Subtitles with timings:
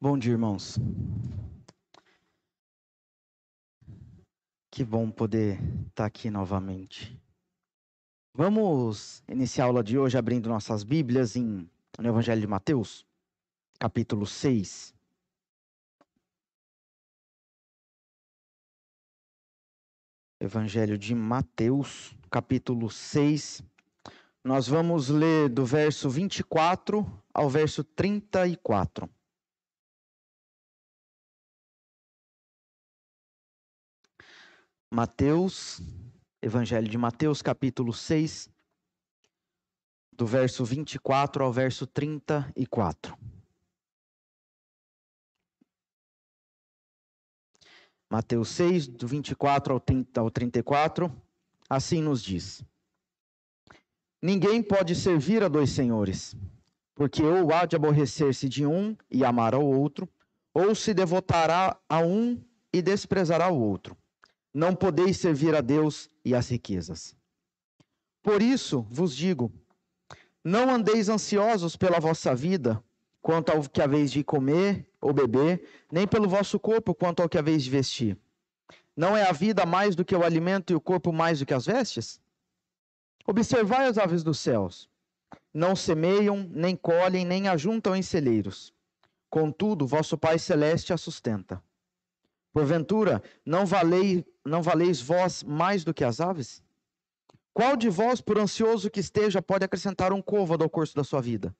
[0.00, 0.78] Bom dia, irmãos.
[4.70, 7.20] Que bom poder estar aqui novamente.
[8.32, 13.04] Vamos iniciar a aula de hoje abrindo nossas Bíblias em, no Evangelho de Mateus,
[13.76, 14.94] capítulo 6.
[20.38, 23.64] Evangelho de Mateus, capítulo 6.
[24.44, 27.04] Nós vamos ler do verso 24
[27.34, 29.17] ao verso 34.
[34.90, 35.82] Mateus,
[36.40, 38.48] Evangelho de Mateus, capítulo 6,
[40.10, 43.14] do verso 24 ao verso 34.
[48.08, 51.14] Mateus 6, do 24 ao, 30, ao 34,
[51.68, 52.64] assim nos diz:
[54.22, 56.34] Ninguém pode servir a dois senhores,
[56.94, 60.08] porque ou há de aborrecer-se de um e amar ao outro,
[60.54, 62.42] ou se devotará a um
[62.72, 63.94] e desprezará o outro
[64.52, 67.14] não podeis servir a Deus e às riquezas.
[68.22, 69.52] Por isso vos digo:
[70.44, 72.82] não andeis ansiosos pela vossa vida,
[73.20, 77.38] quanto ao que haveis de comer ou beber, nem pelo vosso corpo, quanto ao que
[77.38, 78.18] haveis de vestir.
[78.96, 81.54] Não é a vida mais do que o alimento e o corpo mais do que
[81.54, 82.20] as vestes?
[83.26, 84.88] Observai as aves dos céus.
[85.52, 88.72] Não semeiam, nem colhem, nem ajuntam em celeiros.
[89.28, 91.62] Contudo, vosso Pai Celeste a sustenta.
[92.52, 96.62] Porventura, não, valei, não valeis vós mais do que as aves?
[97.52, 101.20] Qual de vós, por ansioso que esteja, pode acrescentar um côvado ao curso da sua
[101.20, 101.54] vida?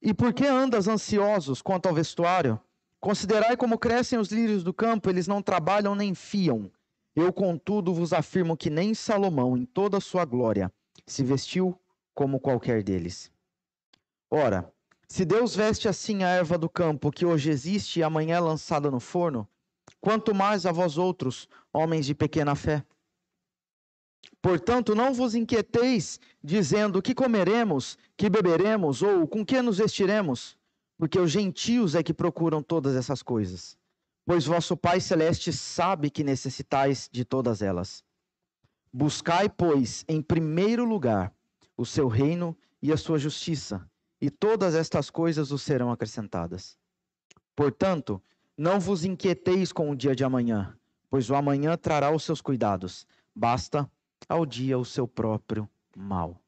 [0.00, 2.60] E por que andas ansiosos quanto ao vestuário?
[3.00, 6.70] Considerai como crescem os lírios do campo, eles não trabalham nem fiam.
[7.14, 10.72] Eu, contudo, vos afirmo que nem Salomão, em toda a sua glória,
[11.06, 11.80] se vestiu
[12.14, 13.32] como qualquer deles.
[14.30, 14.72] Ora,
[15.10, 18.90] se Deus veste assim a erva do campo, que hoje existe e amanhã é lançada
[18.90, 19.48] no forno,
[20.02, 22.84] quanto mais a vós outros, homens de pequena fé.
[24.42, 30.58] Portanto, não vos inquieteis, dizendo: que comeremos, que beberemos, ou com que nos vestiremos?
[30.98, 33.78] Porque os gentios é que procuram todas essas coisas.
[34.26, 38.04] Pois vosso Pai Celeste sabe que necessitais de todas elas.
[38.92, 41.32] Buscai, pois, em primeiro lugar
[41.76, 43.88] o seu reino e a sua justiça
[44.20, 46.76] e todas estas coisas os serão acrescentadas.
[47.54, 48.22] Portanto,
[48.56, 50.76] não vos inquieteis com o dia de amanhã,
[51.08, 53.06] pois o amanhã trará os seus cuidados.
[53.34, 53.90] Basta
[54.28, 56.40] ao dia o seu próprio mal.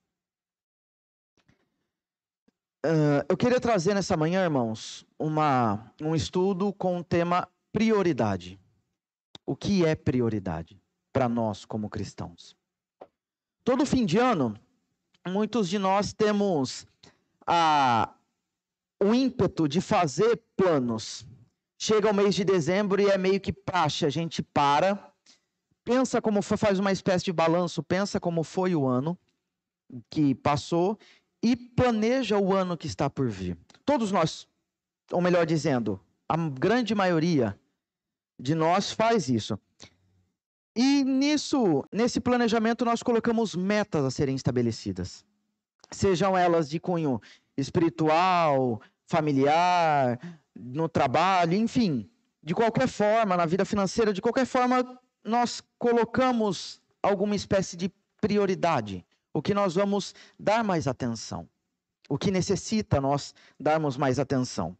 [2.84, 8.58] Uh, eu queria trazer nessa manhã, irmãos, uma, um estudo com o tema prioridade.
[9.44, 10.80] O que é prioridade
[11.12, 12.56] para nós como cristãos?
[13.62, 14.58] Todo fim de ano,
[15.28, 16.86] muitos de nós temos
[17.52, 18.14] a,
[19.02, 21.26] o ímpeto de fazer planos.
[21.76, 25.12] Chega o mês de dezembro e é meio que praxe, a gente para,
[25.82, 29.18] pensa como foi, faz uma espécie de balanço, pensa como foi o ano
[30.08, 30.96] que passou
[31.42, 33.58] e planeja o ano que está por vir.
[33.84, 34.46] Todos nós,
[35.10, 37.58] ou melhor dizendo, a grande maioria
[38.38, 39.58] de nós faz isso.
[40.76, 45.24] E nisso, nesse planejamento, nós colocamos metas a serem estabelecidas
[45.90, 47.20] sejam elas de cunho
[47.56, 50.18] espiritual, familiar,
[50.54, 52.08] no trabalho, enfim,
[52.42, 59.04] de qualquer forma, na vida financeira, de qualquer forma, nós colocamos alguma espécie de prioridade,
[59.32, 61.48] o que nós vamos dar mais atenção,
[62.08, 64.76] o que necessita nós darmos mais atenção.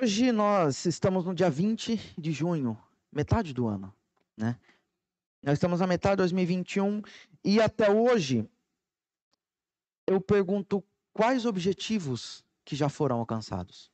[0.00, 2.78] Hoje nós estamos no dia 20 de junho,
[3.12, 3.92] metade do ano,
[4.36, 4.56] né?
[5.42, 7.02] Nós estamos na metade de 2021
[7.44, 8.48] e até hoje
[10.08, 10.82] eu pergunto
[11.12, 13.90] quais objetivos que já foram alcançados.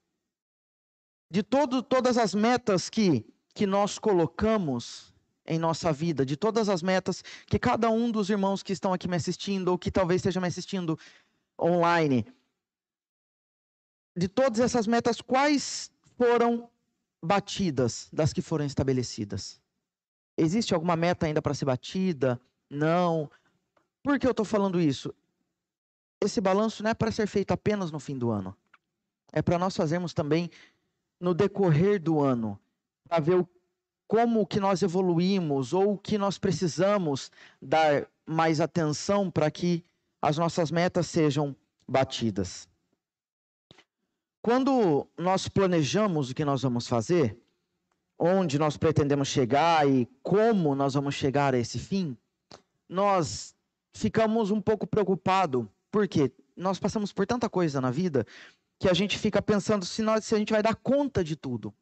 [1.28, 5.12] De todo, todas as metas que, que nós colocamos
[5.44, 9.08] em nossa vida, de todas as metas que cada um dos irmãos que estão aqui
[9.08, 10.96] me assistindo, ou que talvez esteja me assistindo
[11.60, 12.24] online,
[14.16, 16.70] de todas essas metas, quais foram
[17.22, 19.60] batidas das que foram estabelecidas?
[20.36, 22.40] Existe alguma meta ainda para ser batida?
[22.70, 23.28] Não.
[24.02, 25.12] Por que eu estou falando isso?
[26.24, 28.56] Esse balanço não é para ser feito apenas no fim do ano.
[29.32, 30.50] É para nós fazermos também
[31.20, 32.58] no decorrer do ano,
[33.08, 33.46] para ver
[34.06, 37.30] como que nós evoluímos ou o que nós precisamos
[37.60, 39.84] dar mais atenção para que
[40.20, 41.54] as nossas metas sejam
[41.86, 42.68] batidas.
[44.40, 47.36] Quando nós planejamos o que nós vamos fazer,
[48.18, 52.16] onde nós pretendemos chegar e como nós vamos chegar a esse fim,
[52.88, 53.54] nós
[53.92, 58.26] ficamos um pouco preocupados, porque nós passamos por tanta coisa na vida
[58.80, 61.72] que a gente fica pensando se, nós, se a gente vai dar conta de tudo.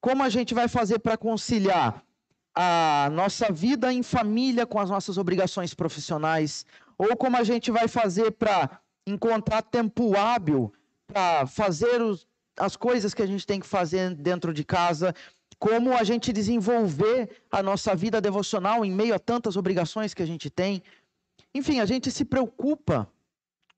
[0.00, 2.04] Como a gente vai fazer para conciliar
[2.52, 6.66] a nossa vida em família com as nossas obrigações profissionais?
[6.98, 10.72] Ou como a gente vai fazer para encontrar tempo hábil
[11.06, 15.14] para fazer os, as coisas que a gente tem que fazer dentro de casa?
[15.56, 20.26] Como a gente desenvolver a nossa vida devocional em meio a tantas obrigações que a
[20.26, 20.82] gente tem?
[21.54, 23.08] Enfim, a gente se preocupa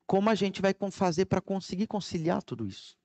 [0.06, 2.96] como a gente vai fazer para conseguir conciliar tudo isso.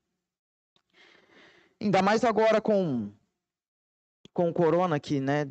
[1.82, 3.12] Ainda mais agora com
[4.34, 5.46] com o corona que, né,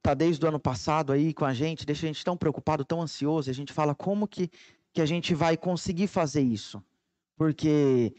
[0.00, 3.02] tá desde o ano passado aí com a gente, deixa a gente tão preocupado, tão
[3.02, 4.48] ansioso, e a gente fala como que
[4.92, 6.82] que a gente vai conseguir fazer isso?
[7.36, 8.12] Porque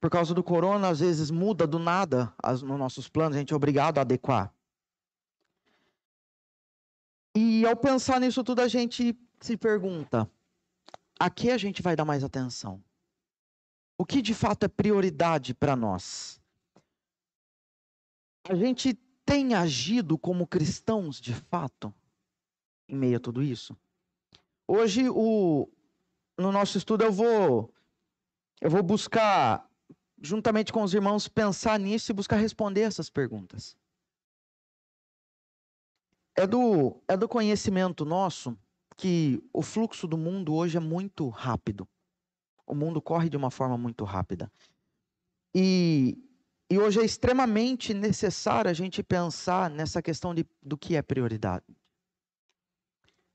[0.00, 3.52] por causa do corona, às vezes muda do nada as, nos nossos planos, a gente
[3.52, 4.52] é obrigado a adequar.
[7.34, 10.30] E ao pensar nisso tudo, a gente se pergunta:
[11.18, 12.82] a que a gente vai dar mais atenção?
[13.98, 16.40] O que de fato é prioridade para nós?
[18.48, 18.94] A gente
[19.24, 21.92] tem agido como cristãos de fato
[22.88, 23.76] em meio a tudo isso?
[24.66, 25.68] Hoje, o,
[26.36, 27.74] no nosso estudo, eu vou,
[28.60, 29.68] eu vou buscar,
[30.20, 33.76] juntamente com os irmãos, pensar nisso e buscar responder essas perguntas.
[36.34, 38.56] É do, é do conhecimento nosso
[38.98, 41.88] que o fluxo do mundo hoje é muito rápido.
[42.66, 44.52] O mundo corre de uma forma muito rápida.
[45.54, 46.18] E,
[46.68, 51.64] e hoje é extremamente necessário a gente pensar nessa questão de, do que é prioridade.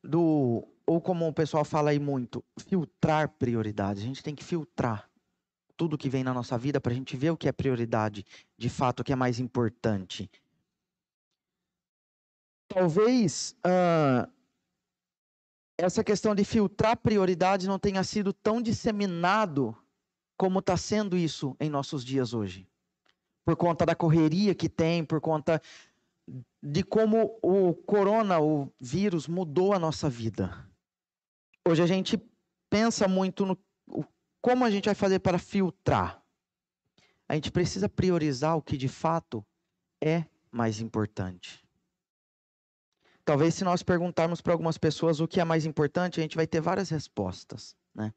[0.03, 4.03] Do, ou como o pessoal fala aí muito, filtrar prioridades.
[4.03, 5.09] A gente tem que filtrar
[5.77, 8.25] tudo que vem na nossa vida para a gente ver o que é prioridade,
[8.57, 10.29] de fato, o que é mais importante.
[12.67, 14.29] Talvez uh,
[15.77, 19.75] essa questão de filtrar prioridades não tenha sido tão disseminado
[20.37, 22.67] como está sendo isso em nossos dias hoje.
[23.45, 25.61] Por conta da correria que tem, por conta
[26.61, 30.67] de como o corona, o vírus, mudou a nossa vida.
[31.67, 32.17] Hoje a gente
[32.69, 33.57] pensa muito no
[34.41, 36.21] como a gente vai fazer para filtrar.
[37.29, 39.45] A gente precisa priorizar o que de fato
[40.03, 41.62] é mais importante.
[43.25, 46.45] Talvez se nós perguntarmos para algumas pessoas o que é mais importante, a gente vai
[46.45, 48.13] ter várias respostas, né?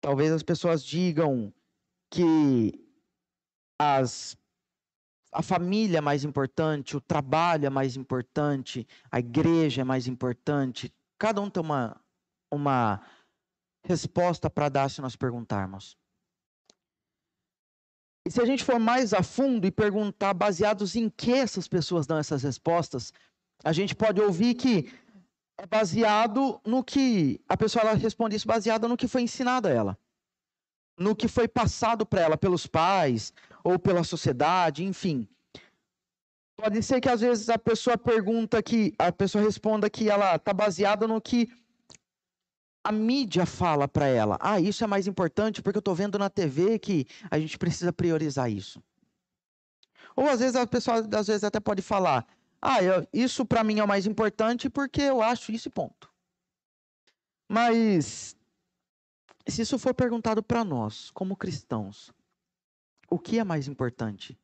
[0.00, 1.52] Talvez as pessoas digam
[2.10, 2.72] que
[3.78, 4.36] as,
[5.32, 10.94] a família é mais importante, o trabalho é mais importante, a igreja é mais importante.
[11.18, 12.00] Cada um tem uma,
[12.52, 13.00] uma
[13.84, 15.96] resposta para dar se nós perguntarmos.
[18.26, 22.08] E se a gente for mais a fundo e perguntar baseados em que essas pessoas
[22.08, 23.12] dão essas respostas,
[23.62, 24.92] a gente pode ouvir que
[25.56, 29.70] é baseado no que a pessoa ela responde isso baseada no que foi ensinado a
[29.70, 29.98] ela,
[30.98, 33.32] no que foi passado para ela pelos pais
[33.62, 35.28] ou pela sociedade, enfim.
[36.56, 40.52] Pode ser que às vezes a pessoa pergunta que a pessoa responda que ela está
[40.52, 41.48] baseada no que
[42.86, 46.30] a mídia fala para ela: ah, isso é mais importante porque eu estou vendo na
[46.30, 48.80] TV que a gente precisa priorizar isso.
[50.14, 52.24] Ou às vezes a pessoa às vezes até pode falar:
[52.62, 56.08] ah, eu, isso para mim é o mais importante porque eu acho isso e ponto.
[57.48, 58.36] Mas
[59.48, 62.12] se isso for perguntado para nós, como cristãos,
[63.10, 64.38] o que é mais importante?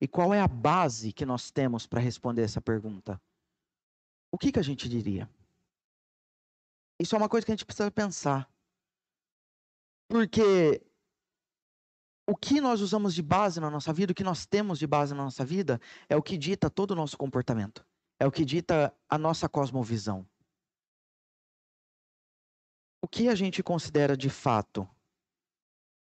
[0.00, 3.20] E qual é a base que nós temos para responder essa pergunta?
[4.30, 5.28] O que, que a gente diria?
[6.98, 8.50] Isso é uma coisa que a gente precisa pensar.
[10.08, 10.82] Porque
[12.26, 15.14] o que nós usamos de base na nossa vida, o que nós temos de base
[15.14, 17.86] na nossa vida, é o que dita todo o nosso comportamento.
[18.18, 20.26] É o que dita a nossa cosmovisão.
[23.02, 24.88] O que a gente considera de fato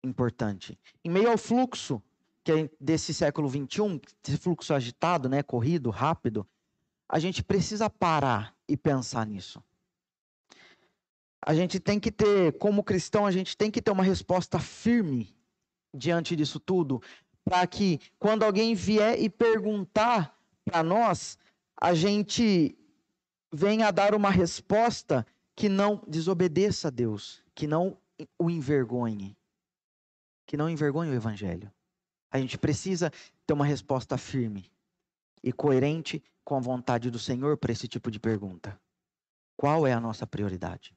[0.04, 0.78] importante?
[1.04, 2.02] Em meio ao fluxo
[2.44, 6.46] que é desse século XXI, esse fluxo agitado, né, corrido, rápido,
[7.08, 9.62] a gente precisa parar e pensar nisso
[11.46, 15.36] a gente tem que ter, como cristão, a gente tem que ter uma resposta firme
[15.94, 17.02] diante disso tudo,
[17.44, 21.38] para que quando alguém vier e perguntar para nós,
[21.78, 22.78] a gente
[23.52, 27.98] venha dar uma resposta que não desobedeça a Deus, que não
[28.38, 29.36] o envergonhe,
[30.46, 31.70] que não envergonhe o evangelho.
[32.30, 33.12] A gente precisa
[33.46, 34.70] ter uma resposta firme
[35.42, 38.80] e coerente com a vontade do Senhor para esse tipo de pergunta.
[39.58, 40.96] Qual é a nossa prioridade?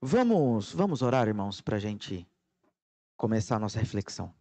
[0.00, 2.26] Vamos, vamos orar, irmãos, para a gente
[3.16, 4.32] começar a nossa reflexão.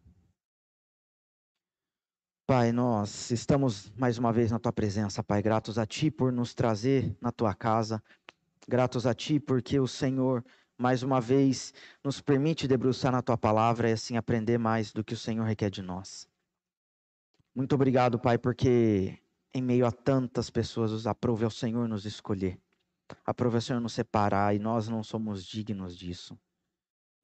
[2.45, 6.53] Pai, nós estamos mais uma vez na tua presença, Pai, gratos a Ti por nos
[6.53, 8.01] trazer na tua casa,
[8.69, 10.43] Gratos a Ti porque o Senhor,
[10.77, 11.73] mais uma vez,
[12.03, 15.69] nos permite debruçar na Tua palavra e assim aprender mais do que o Senhor requer
[15.69, 16.27] de nós.
[17.55, 19.17] Muito obrigado, Pai, porque
[19.53, 22.59] em meio a tantas pessoas, aprove ao Senhor nos escolher.
[23.25, 26.37] Aprove ao Senhor nos separar e nós não somos dignos disso.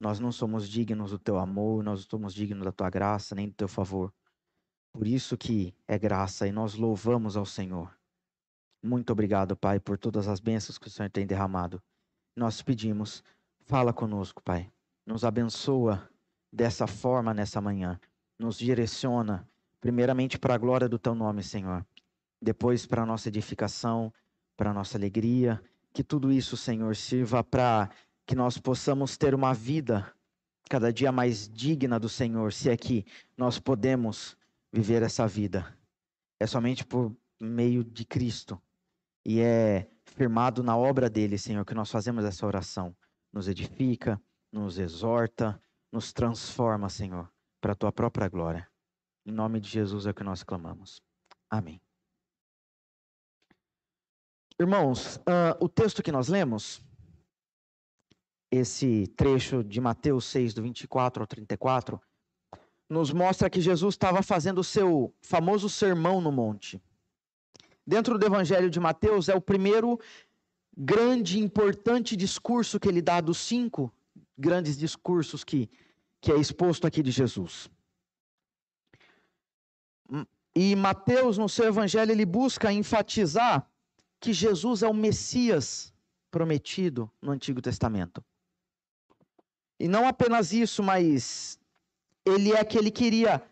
[0.00, 3.48] Nós não somos dignos do Teu amor, nós não somos dignos da Tua graça, nem
[3.48, 4.12] do Teu favor.
[4.92, 7.96] Por isso que é graça e nós louvamos ao Senhor.
[8.82, 11.82] Muito obrigado, Pai, por todas as bênçãos que o Senhor tem derramado.
[12.36, 13.24] Nós pedimos,
[13.60, 14.70] fala conosco, Pai.
[15.06, 16.08] Nos abençoa
[16.52, 17.98] dessa forma nessa manhã.
[18.38, 19.48] Nos direciona,
[19.80, 21.84] primeiramente para a glória do Teu nome, Senhor.
[22.40, 24.12] Depois para a nossa edificação,
[24.56, 25.62] para a nossa alegria.
[25.94, 27.88] Que tudo isso, Senhor, sirva para
[28.26, 30.12] que nós possamos ter uma vida
[30.68, 34.36] cada dia mais digna do Senhor, se é que nós podemos
[34.72, 35.76] viver essa vida.
[36.40, 38.60] É somente por meio de Cristo
[39.24, 42.94] e é firmado na obra dele, Senhor, que nós fazemos essa oração.
[43.32, 44.20] Nos edifica,
[44.52, 45.60] nos exorta,
[45.92, 48.68] nos transforma, Senhor, para a tua própria glória.
[49.24, 51.00] Em nome de Jesus é o que nós clamamos.
[51.48, 51.83] Amém.
[54.58, 56.82] Irmãos, uh, o texto que nós lemos,
[58.50, 62.00] esse trecho de Mateus 6, do 24 ao 34,
[62.88, 66.80] nos mostra que Jesus estava fazendo o seu famoso sermão no monte
[67.86, 70.00] dentro do Evangelho de Mateus, é o primeiro
[70.76, 73.92] grande, importante discurso que ele dá dos cinco
[74.36, 75.70] grandes discursos que,
[76.20, 77.70] que é exposto aqui de Jesus.
[80.54, 83.68] E Mateus, no seu Evangelho, ele busca enfatizar
[84.24, 85.92] que Jesus é o Messias
[86.30, 88.24] prometido no Antigo Testamento.
[89.78, 91.58] E não apenas isso, mas
[92.24, 93.42] ele é que ele queria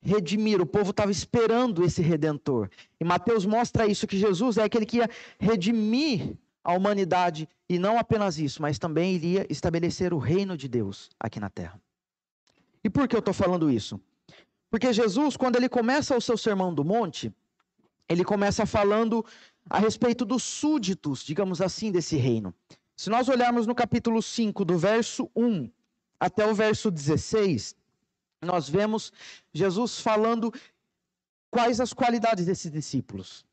[0.00, 0.62] redimir.
[0.62, 2.70] O povo estava esperando esse redentor.
[2.98, 6.34] E Mateus mostra isso, que Jesus é aquele que ia redimir
[6.64, 7.46] a humanidade.
[7.68, 11.78] E não apenas isso, mas também iria estabelecer o reino de Deus aqui na terra.
[12.82, 14.00] E por que eu estou falando isso?
[14.70, 17.30] Porque Jesus, quando ele começa o seu sermão do monte,
[18.08, 19.24] ele começa falando
[19.68, 22.54] a respeito dos súditos, digamos assim, desse reino.
[22.96, 25.70] Se nós olharmos no capítulo 5, do verso 1
[26.18, 27.76] até o verso 16,
[28.42, 29.12] nós vemos
[29.52, 30.52] Jesus falando
[31.50, 33.46] quais as qualidades desses discípulos.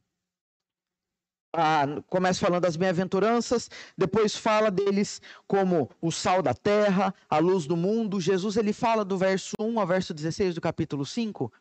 [1.57, 7.65] Ah, começa falando das bem-aventuranças, depois fala deles como o sal da terra, a luz
[7.65, 8.19] do mundo.
[8.19, 11.51] Jesus ele fala do verso 1 ao verso 16 do capítulo 5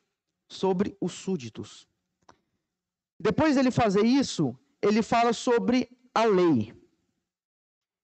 [0.48, 1.86] sobre os súditos.
[3.18, 6.74] Depois dele fazer isso, ele fala sobre a lei.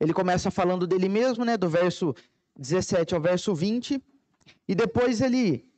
[0.00, 2.14] Ele começa falando dele mesmo, né, do verso
[2.56, 4.02] 17 ao verso 20,
[4.66, 5.68] e depois ele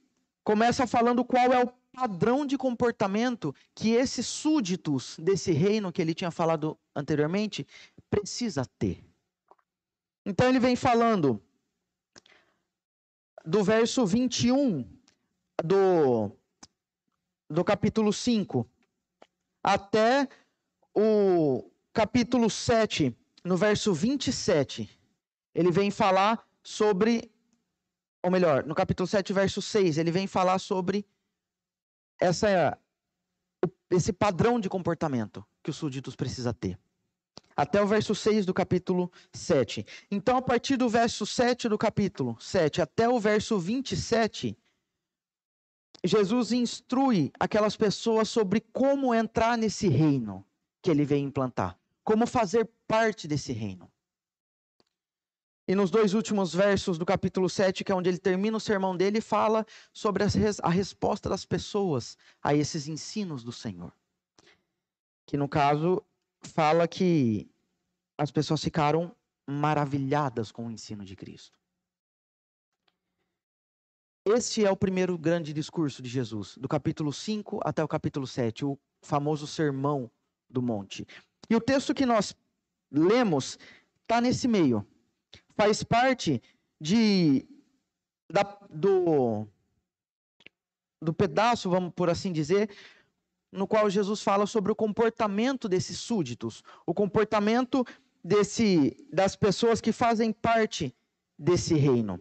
[0.44, 6.14] começa falando qual é o padrão de comportamento que esses súditos desse reino que ele
[6.14, 7.66] tinha falado anteriormente
[8.08, 9.04] precisa ter.
[10.24, 11.42] Então ele vem falando
[13.44, 14.88] do verso 21
[15.64, 16.30] do,
[17.50, 18.66] do capítulo 5
[19.62, 20.28] até
[20.94, 24.88] o capítulo 7, no verso 27.
[25.54, 27.32] Ele vem falar sobre
[28.22, 31.04] ou melhor, no capítulo 7, verso 6, ele vem falar sobre
[32.20, 32.78] essa,
[33.90, 36.78] esse padrão de comportamento que os súditos precisam ter.
[37.56, 39.84] Até o verso 6 do capítulo 7.
[40.10, 44.56] Então, a partir do verso 7 do capítulo 7 até o verso 27,
[46.04, 50.44] Jesus instrui aquelas pessoas sobre como entrar nesse reino
[50.82, 53.90] que ele vem implantar, como fazer parte desse reino.
[55.66, 58.96] E nos dois últimos versos do capítulo 7, que é onde ele termina o sermão
[58.96, 63.92] dele, fala sobre a resposta das pessoas a esses ensinos do Senhor.
[65.24, 66.04] Que no caso
[66.40, 67.48] fala que
[68.18, 69.14] as pessoas ficaram
[69.46, 71.61] maravilhadas com o ensino de Cristo.
[74.24, 78.64] Este é o primeiro grande discurso de Jesus, do capítulo 5 até o capítulo 7,
[78.64, 80.08] o famoso Sermão
[80.48, 81.04] do Monte.
[81.50, 82.32] E o texto que nós
[82.88, 83.58] lemos
[84.02, 84.86] está nesse meio
[85.56, 86.40] faz parte
[86.80, 87.44] de,
[88.30, 89.44] da, do,
[91.00, 92.70] do pedaço, vamos por assim dizer,
[93.50, 97.84] no qual Jesus fala sobre o comportamento desses súditos, o comportamento
[98.22, 100.94] desse, das pessoas que fazem parte
[101.36, 102.20] desse reino.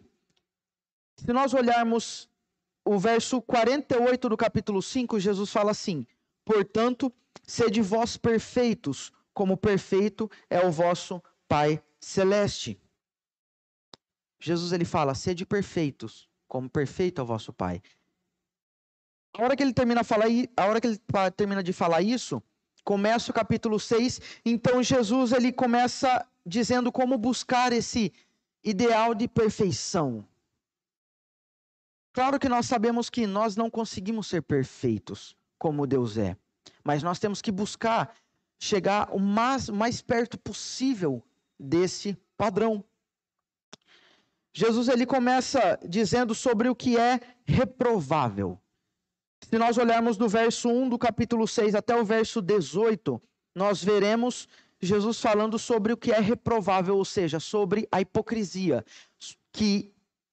[1.24, 2.28] Se nós olharmos
[2.84, 6.04] o verso 48 do capítulo 5, Jesus fala assim:
[6.44, 7.12] Portanto,
[7.46, 12.76] sede vós perfeitos, como perfeito é o vosso Pai celeste.
[14.40, 17.80] Jesus ele fala: "Sede perfeitos, como perfeito é o vosso Pai".
[19.38, 20.26] A hora que ele termina, falar,
[20.56, 21.00] a hora que ele
[21.36, 22.42] termina de falar isso,
[22.82, 28.12] começa o capítulo 6, então Jesus ele começa dizendo como buscar esse
[28.64, 30.26] ideal de perfeição.
[32.12, 36.36] Claro que nós sabemos que nós não conseguimos ser perfeitos como Deus é,
[36.84, 38.14] mas nós temos que buscar
[38.58, 41.22] chegar o mais, mais perto possível
[41.58, 42.84] desse padrão.
[44.52, 48.58] Jesus ele começa dizendo sobre o que é reprovável.
[49.48, 53.20] Se nós olharmos do verso 1 do capítulo 6 até o verso 18,
[53.54, 54.46] nós veremos
[54.80, 58.84] Jesus falando sobre o que é reprovável, ou seja, sobre a hipocrisia,
[59.52, 59.91] que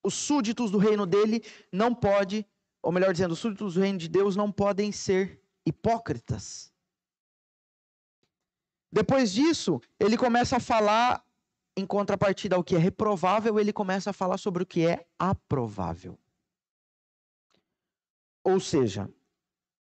[0.10, 2.46] os súditos do reino dele não pode,
[2.82, 6.74] ou melhor dizendo, os súditos do reino de Deus não podem ser hipócritas.
[8.92, 11.24] Depois disso, ele começa a falar
[11.78, 16.18] em contrapartida ao que é reprovável, ele começa a falar sobre o que é aprovável.
[18.44, 19.08] Ou seja,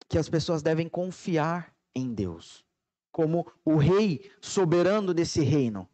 [0.07, 2.63] que as pessoas devem confiar em Deus,
[3.11, 5.89] como o rei soberano desse reino,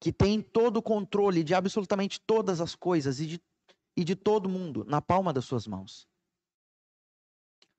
[0.00, 3.40] que tem todo o controle de absolutamente todas as coisas e de
[3.96, 6.06] e de todo mundo na palma das suas mãos.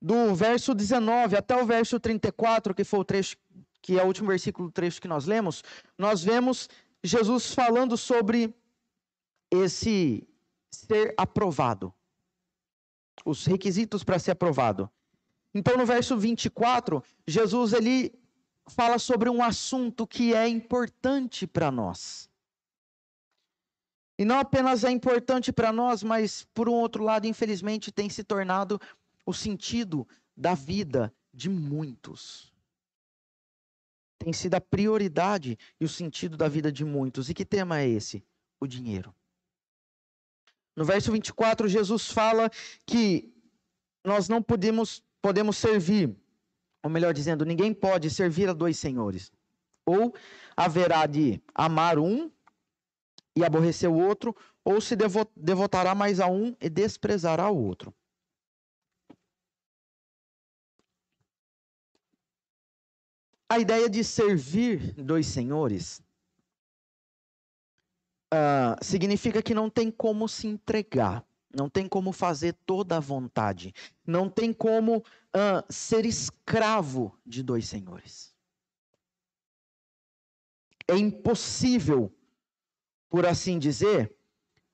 [0.00, 3.36] Do verso 19 até o verso 34, que foi o trecho
[3.80, 5.62] que é o último versículo do trecho que nós lemos,
[5.96, 6.68] nós vemos
[7.02, 8.54] Jesus falando sobre
[9.50, 10.28] esse
[10.70, 11.94] ser aprovado.
[13.24, 14.90] Os requisitos para ser aprovado.
[15.54, 18.12] Então no verso 24, Jesus ele
[18.68, 22.27] fala sobre um assunto que é importante para nós.
[24.18, 28.24] E não apenas é importante para nós, mas, por um outro lado, infelizmente, tem se
[28.24, 28.80] tornado
[29.24, 30.06] o sentido
[30.36, 32.52] da vida de muitos.
[34.18, 37.30] Tem sido a prioridade e o sentido da vida de muitos.
[37.30, 38.24] E que tema é esse?
[38.58, 39.14] O dinheiro.
[40.74, 42.50] No verso 24, Jesus fala
[42.84, 43.32] que
[44.04, 46.16] nós não podemos, podemos servir,
[46.82, 49.30] ou melhor dizendo, ninguém pode servir a dois senhores.
[49.86, 50.12] Ou
[50.56, 52.30] haverá de amar um
[53.38, 54.96] e aborrecer o outro, ou se
[55.36, 57.94] devotará mais a um e desprezará o outro.
[63.48, 66.02] A ideia de servir dois senhores
[68.34, 71.24] uh, significa que não tem como se entregar,
[71.56, 73.72] não tem como fazer toda a vontade,
[74.04, 78.34] não tem como uh, ser escravo de dois senhores.
[80.88, 82.12] É impossível
[83.08, 84.14] por assim dizer,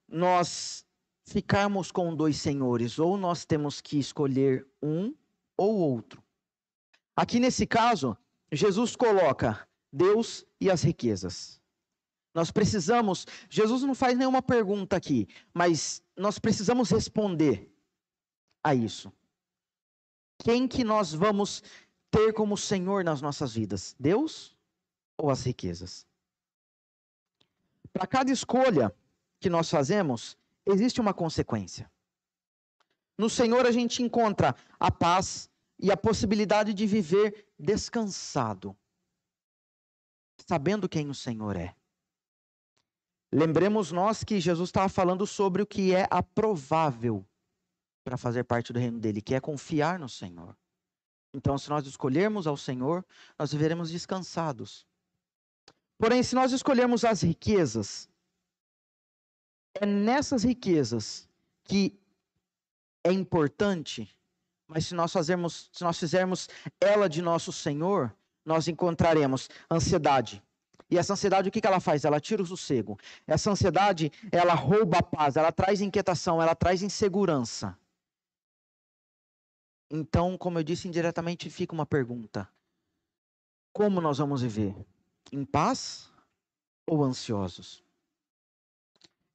[0.09, 0.85] nós
[1.25, 5.15] ficarmos com dois senhores, ou nós temos que escolher um
[5.57, 6.23] ou outro.
[7.17, 8.17] Aqui nesse caso,
[8.51, 11.61] Jesus coloca Deus e as riquezas.
[12.35, 17.73] Nós precisamos, Jesus não faz nenhuma pergunta aqui, mas nós precisamos responder
[18.63, 19.13] a isso.
[20.43, 21.63] Quem que nós vamos
[22.11, 23.95] ter como Senhor nas nossas vidas?
[23.99, 24.57] Deus
[25.17, 26.07] ou as riquezas?
[27.95, 28.93] Para cada escolha
[29.41, 31.89] que nós fazemos, existe uma consequência.
[33.17, 38.77] No Senhor a gente encontra a paz e a possibilidade de viver descansado,
[40.45, 41.73] sabendo quem o Senhor é.
[43.33, 47.25] Lembremos nós que Jesus estava falando sobre o que é aprovável
[48.05, 50.57] para fazer parte do reino dele, que é confiar no Senhor.
[51.33, 53.05] Então, se nós escolhermos ao Senhor,
[53.39, 54.85] nós viveremos descansados.
[55.99, 58.09] Porém, se nós escolhermos as riquezas,
[59.75, 61.29] é nessas riquezas
[61.65, 61.99] que
[63.03, 64.09] é importante,
[64.67, 66.49] mas se nós fazermos, se nós fizermos
[66.81, 70.43] ela de nosso Senhor, nós encontraremos ansiedade.
[70.91, 72.05] E essa ansiedade, o que, que ela faz?
[72.05, 72.99] Ela tira o sossego.
[73.27, 77.77] Essa ansiedade, ela rouba a paz, ela traz inquietação, ela traz insegurança.
[79.91, 82.49] Então, como eu disse indiretamente, fica uma pergunta:
[83.73, 84.75] como nós vamos viver?
[85.35, 86.11] Em paz
[86.87, 87.83] ou ansiosos?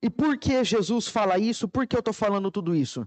[0.02, 1.68] E por que Jesus fala isso?
[1.68, 3.06] Por que eu estou falando tudo isso?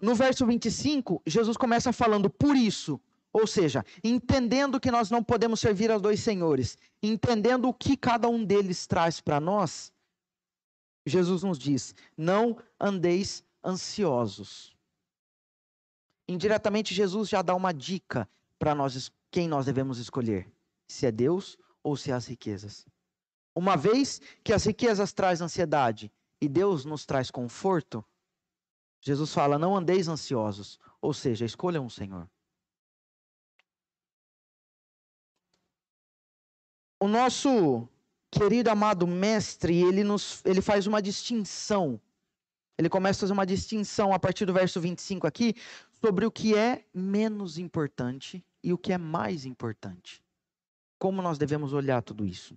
[0.00, 3.00] No verso 25, Jesus começa falando por isso,
[3.32, 8.28] ou seja, entendendo que nós não podemos servir aos dois senhores, entendendo o que cada
[8.28, 9.92] um deles traz para nós,
[11.06, 14.76] Jesus nos diz: não andeis ansiosos.
[16.28, 18.28] Indiretamente, Jesus já dá uma dica
[18.58, 20.53] para nós quem nós devemos escolher
[20.86, 22.86] se é Deus ou se é as riquezas.
[23.54, 28.04] Uma vez que as riquezas trazem ansiedade e Deus nos traz conforto,
[29.00, 32.28] Jesus fala: não andeis ansiosos, ou seja, escolham o Senhor.
[36.98, 37.86] O nosso
[38.30, 42.00] querido amado mestre, ele, nos, ele faz uma distinção.
[42.78, 45.54] Ele começa a fazer uma distinção a partir do verso 25 aqui
[46.00, 50.23] sobre o que é menos importante e o que é mais importante.
[51.04, 52.56] Como nós devemos olhar tudo isso?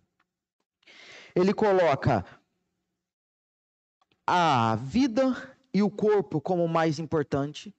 [1.36, 2.26] Ele coloca
[4.26, 7.76] a vida e o corpo como mais importante,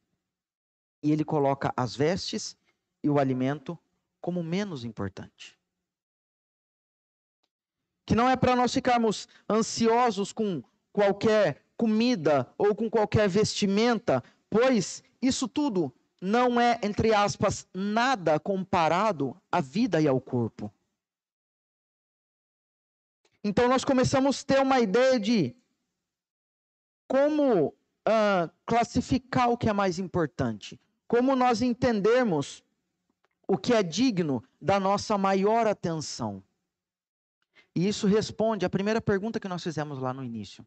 [1.02, 2.54] e ele coloca as vestes
[3.02, 3.78] e o alimento
[4.20, 5.58] como menos importante.
[8.04, 15.02] Que não é para nós ficarmos ansiosos com qualquer comida ou com qualquer vestimenta, pois
[15.22, 20.72] isso tudo não é, entre aspas, nada comparado à vida e ao corpo.
[23.42, 25.56] Então nós começamos a ter uma ideia de
[27.06, 32.62] como uh, classificar o que é mais importante, como nós entendermos
[33.46, 36.42] o que é digno da nossa maior atenção.
[37.74, 40.66] E isso responde à primeira pergunta que nós fizemos lá no início.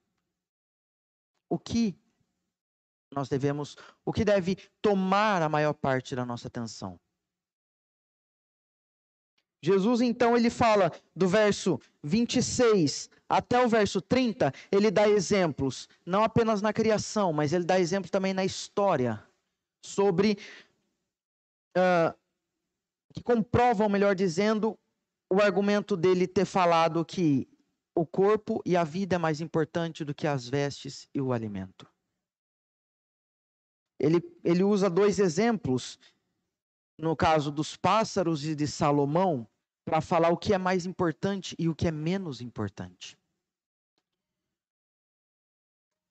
[1.49, 1.95] O que
[3.11, 6.99] nós devemos, o que deve tomar a maior parte da nossa atenção?
[9.63, 16.23] Jesus, então, ele fala do verso 26 até o verso 30, ele dá exemplos, não
[16.23, 19.23] apenas na criação, mas ele dá exemplos também na história,
[19.85, 20.37] sobre.
[21.77, 22.19] Uh,
[23.13, 24.77] que comprovam, melhor dizendo,
[25.29, 27.47] o argumento dele ter falado que
[27.93, 31.90] o corpo e a vida é mais importante do que as vestes e o alimento.
[34.01, 35.99] Ele, ele usa dois exemplos,
[36.97, 39.47] no caso dos pássaros e de Salomão,
[39.85, 43.15] para falar o que é mais importante e o que é menos importante.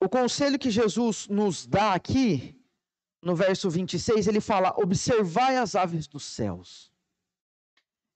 [0.00, 2.56] O conselho que Jesus nos dá aqui,
[3.20, 6.92] no verso 26, ele fala: Observai as aves dos céus.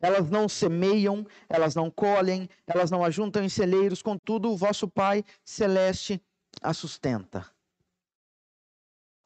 [0.01, 5.25] Elas não semeiam, elas não colhem, elas não ajuntam em celeiros, contudo, o vosso Pai
[5.45, 6.23] celeste
[6.63, 7.54] a sustenta.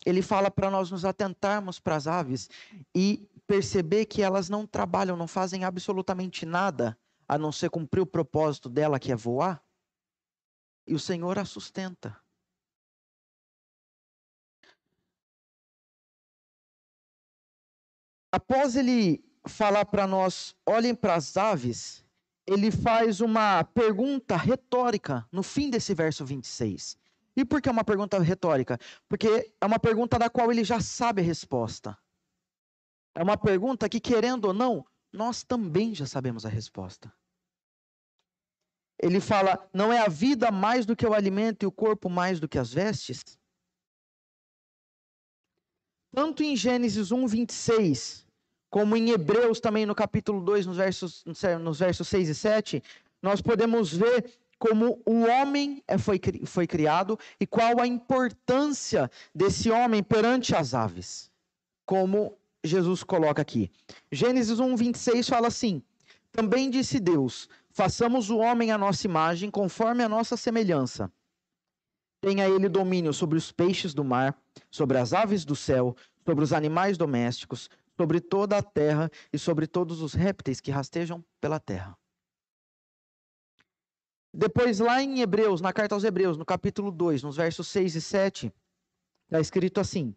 [0.07, 2.49] Ele fala para nós nos atentarmos para as aves
[2.95, 8.07] e perceber que elas não trabalham, não fazem absolutamente nada a não ser cumprir o
[8.07, 9.63] propósito dela, que é voar.
[10.87, 12.17] E o Senhor a sustenta.
[18.33, 22.05] Após ele falar para nós, olhem para as aves,
[22.47, 26.99] ele faz uma pergunta retórica no fim desse verso 26.
[27.39, 28.77] E por que é uma pergunta retórica?
[29.09, 31.97] Porque é uma pergunta da qual ele já sabe a resposta.
[33.15, 37.15] É uma pergunta que, querendo ou não, nós também já sabemos a resposta.
[39.01, 42.41] Ele fala: não é a vida mais do que o alimento e o corpo mais
[42.41, 43.39] do que as vestes?
[46.13, 48.27] Tanto em Gênesis 1, 26,
[48.69, 52.83] como em Hebreus também no capítulo 2, nos versos, nos versos 6 e 7,
[53.23, 59.71] nós podemos ver como o homem é, foi, foi criado e qual a importância desse
[59.71, 61.31] homem perante as aves,
[61.87, 63.71] como Jesus coloca aqui.
[64.11, 65.83] Gênesis 1, 26 fala assim:
[66.33, 71.11] Também disse Deus: Façamos o homem à nossa imagem, conforme a nossa semelhança.
[72.21, 74.37] Tenha ele domínio sobre os peixes do mar,
[74.71, 79.69] sobre as aves do céu, sobre os animais domésticos, sobre toda a terra e sobre
[79.69, 81.97] todos os répteis que rastejam pela terra.
[84.33, 88.01] Depois, lá em Hebreus, na carta aos Hebreus, no capítulo 2, nos versos 6 e
[88.01, 88.53] 7,
[89.25, 90.15] está escrito assim: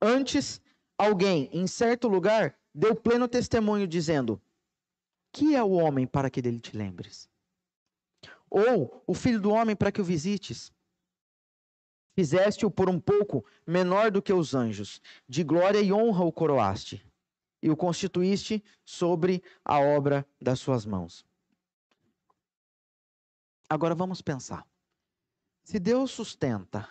[0.00, 0.60] Antes,
[0.96, 4.40] alguém em certo lugar deu pleno testemunho, dizendo:
[5.32, 7.28] Que é o homem para que dele te lembres?
[8.48, 10.72] Ou o filho do homem para que o visites?
[12.16, 17.04] Fizeste-o por um pouco menor do que os anjos, de glória e honra o coroaste
[17.62, 21.27] e o constituíste sobre a obra das suas mãos.
[23.68, 24.66] Agora vamos pensar.
[25.62, 26.88] Se Deus sustenta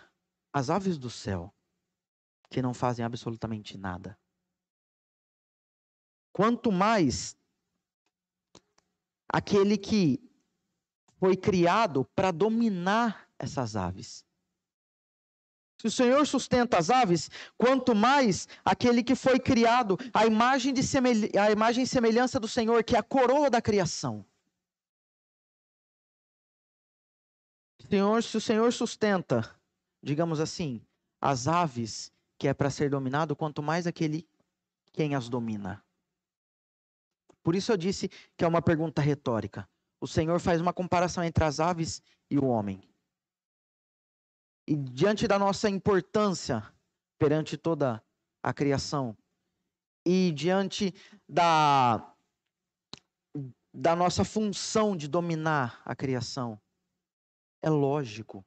[0.52, 1.52] as aves do céu,
[2.48, 4.18] que não fazem absolutamente nada,
[6.32, 7.36] quanto mais
[9.28, 10.20] aquele que
[11.18, 14.24] foi criado para dominar essas aves.
[15.80, 20.80] Se o Senhor sustenta as aves, quanto mais aquele que foi criado, a imagem, de
[21.38, 24.24] a imagem e semelhança do Senhor, que é a coroa da criação.
[27.88, 29.58] Senhor, se o Senhor sustenta,
[30.02, 30.84] digamos assim,
[31.20, 34.28] as aves que é para ser dominado, quanto mais aquele
[34.92, 35.84] quem as domina.
[37.42, 39.68] Por isso eu disse que é uma pergunta retórica.
[40.00, 42.82] O Senhor faz uma comparação entre as aves e o homem.
[44.66, 46.62] E diante da nossa importância
[47.18, 48.04] perante toda
[48.42, 49.16] a criação,
[50.06, 50.94] e diante
[51.28, 52.14] da,
[53.74, 56.60] da nossa função de dominar a criação,
[57.62, 58.44] é lógico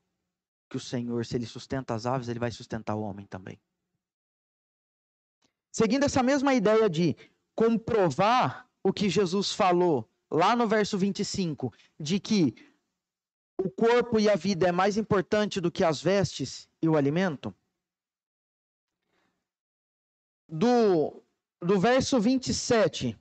[0.70, 3.60] que o Senhor, se ele sustenta as aves, ele vai sustentar o homem também.
[5.72, 7.16] Seguindo essa mesma ideia de
[7.56, 12.56] comprovar o que Jesus falou lá no verso 25, de que
[13.60, 17.54] o corpo e a vida é mais importante do que as vestes e o alimento?
[20.48, 21.22] Do,
[21.62, 23.18] do verso 27,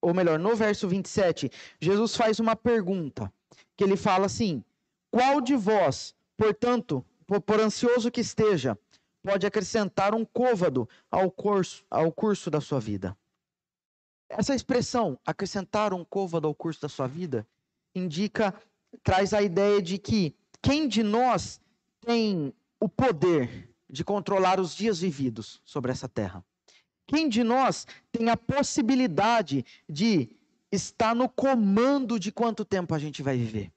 [0.00, 3.32] ou melhor, no verso 27, Jesus faz uma pergunta,
[3.76, 4.64] que ele fala assim:
[5.10, 8.78] Qual de vós, portanto, por, ansioso que esteja,
[9.22, 13.16] pode acrescentar um côvado ao curso, ao curso da sua vida?
[14.28, 17.46] Essa expressão, acrescentar um côvado ao curso da sua vida,
[17.94, 18.54] indica,
[19.02, 21.60] traz a ideia de que quem de nós
[22.00, 26.44] tem o poder de controlar os dias vividos sobre essa terra?
[27.06, 30.28] Quem de nós tem a possibilidade de
[30.72, 33.72] estar no comando de quanto tempo a gente vai viver?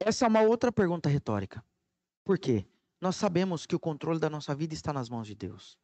[0.00, 1.62] Essa é uma outra pergunta retórica.
[2.24, 2.64] Por quê?
[2.98, 5.78] Nós sabemos que o controle da nossa vida está nas mãos de Deus.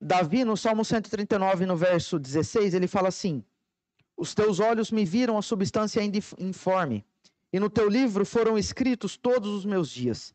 [0.00, 3.44] Davi, no Salmo 139, no verso 16, ele fala assim:
[4.16, 7.04] Os teus olhos me viram a substância ainda informe,
[7.52, 10.32] e no teu livro foram escritos todos os meus dias,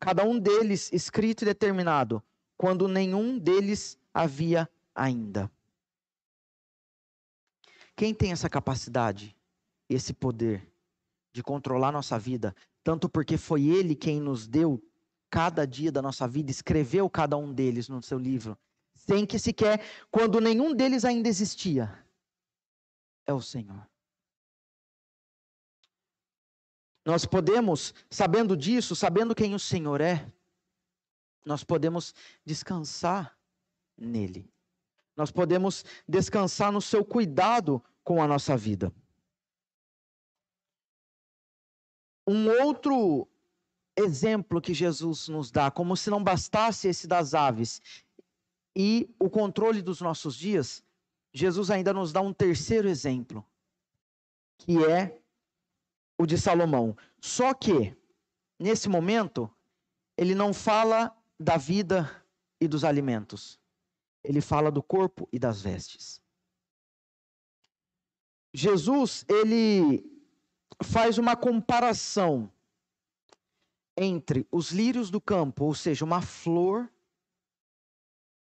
[0.00, 2.22] cada um deles escrito e determinado,
[2.56, 5.50] quando nenhum deles havia ainda.
[7.94, 9.36] Quem tem essa capacidade,
[9.88, 10.66] esse poder
[11.36, 14.82] de controlar nossa vida, tanto porque foi Ele quem nos deu
[15.28, 18.58] cada dia da nossa vida, escreveu cada um deles no seu livro,
[18.94, 21.92] sem que sequer, quando nenhum deles ainda existia,
[23.26, 23.86] é o Senhor.
[27.04, 30.32] Nós podemos, sabendo disso, sabendo quem o Senhor é,
[31.44, 32.14] nós podemos
[32.46, 33.36] descansar
[33.94, 34.50] nele.
[35.14, 38.90] Nós podemos descansar no seu cuidado com a nossa vida.
[42.26, 43.28] Um outro
[43.96, 47.80] exemplo que Jesus nos dá, como se não bastasse esse das aves,
[48.74, 50.84] e o controle dos nossos dias,
[51.32, 53.44] Jesus ainda nos dá um terceiro exemplo,
[54.58, 55.18] que é
[56.18, 56.96] o de Salomão.
[57.20, 57.96] Só que,
[58.58, 59.50] nesse momento,
[60.16, 62.24] ele não fala da vida
[62.60, 63.58] e dos alimentos.
[64.24, 66.20] Ele fala do corpo e das vestes.
[68.52, 70.15] Jesus, ele
[70.82, 72.50] faz uma comparação
[73.96, 76.90] entre os lírios do campo, ou seja, uma flor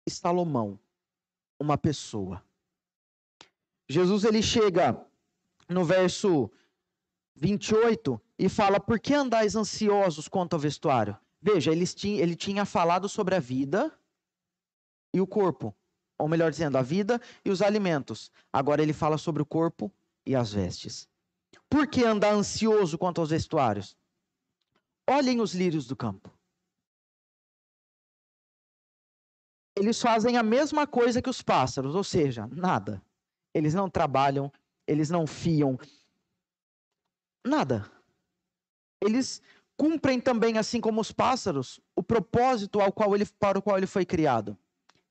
[0.08, 0.80] e Salomão,
[1.60, 2.44] uma pessoa.
[3.88, 5.00] Jesus ele chega
[5.70, 6.50] no verso
[7.36, 11.18] 28 e fala: Por que andais ansiosos quanto ao vestuário?
[11.42, 13.92] Veja, ele tinha, ele tinha falado sobre a vida
[15.14, 15.76] e o corpo,
[16.18, 18.32] ou melhor dizendo, a vida e os alimentos.
[18.52, 19.92] Agora ele fala sobre o corpo
[20.26, 21.08] e as vestes.
[21.70, 23.98] Por que andar ansioso quanto aos vestuários?
[25.08, 26.36] Olhem os lírios do campo.
[29.76, 33.02] eles fazem a mesma coisa que os pássaros, ou seja, nada.
[33.54, 34.52] Eles não trabalham,
[34.88, 35.78] eles não fiam,
[37.46, 37.90] nada.
[39.02, 39.42] Eles
[39.78, 43.88] cumprem também, assim como os pássaros, o propósito ao qual ele, para o qual ele
[43.88, 44.58] foi criado,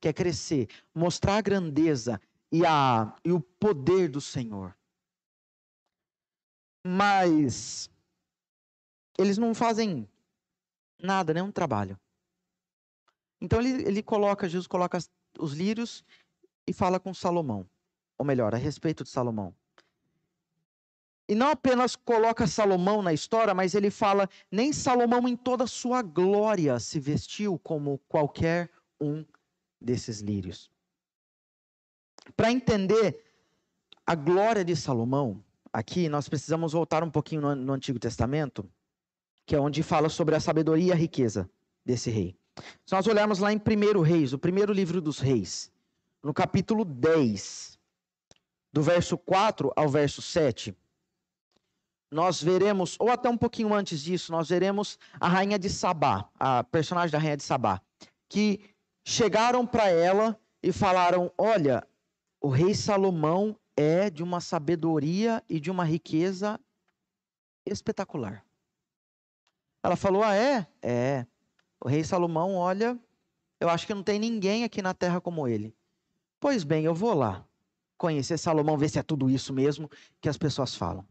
[0.01, 4.75] que é crescer, mostrar a grandeza e, a, e o poder do Senhor.
[6.87, 7.91] Mas
[9.19, 10.09] eles não fazem
[11.01, 11.99] nada, nenhum trabalho.
[13.41, 14.99] Então ele, ele coloca, Jesus coloca
[15.39, 16.05] os lírios
[16.67, 17.69] e fala com Salomão.
[18.19, 19.55] Ou melhor, a respeito de Salomão.
[21.29, 26.03] E não apenas coloca Salomão na história, mas ele fala: nem Salomão em toda sua
[26.03, 28.71] glória se vestiu como qualquer
[29.01, 29.25] um
[29.81, 30.71] desses lírios.
[32.37, 33.23] Para entender
[34.07, 35.44] a glória de Salomão,
[35.75, 38.65] aqui nós precisamos voltar um pouquinho no, no Antigo Testamento,
[39.45, 41.51] que é onde fala sobre a sabedoria e a riqueza
[41.85, 42.37] desse rei.
[42.87, 45.73] Se nós olharmos lá em 1 Reis, o primeiro livro dos Reis,
[46.23, 47.77] no capítulo 10,
[48.73, 50.75] do verso 4 ao verso 7,
[52.09, 56.63] nós veremos, ou até um pouquinho antes disso, nós veremos a rainha de Sabá, a
[56.63, 57.83] personagem da rainha de Sabá,
[58.29, 58.61] que
[59.05, 61.85] chegaram para ela e falaram: Olha,
[62.41, 66.61] o rei Salomão é de uma sabedoria e de uma riqueza
[67.67, 68.45] espetacular.
[69.83, 70.67] Ela falou: Ah, é?
[70.83, 71.27] É.
[71.81, 72.99] O rei Salomão olha,
[73.61, 75.75] eu acho que não tem ninguém aqui na terra como ele.
[76.41, 77.47] Pois bem, eu vou lá
[77.97, 81.07] conhecer Salomão, ver se é tudo isso mesmo que as pessoas falam.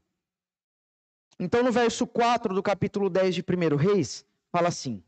[1.40, 5.04] Então, no verso 4 do capítulo 10 de 1 Reis, fala assim: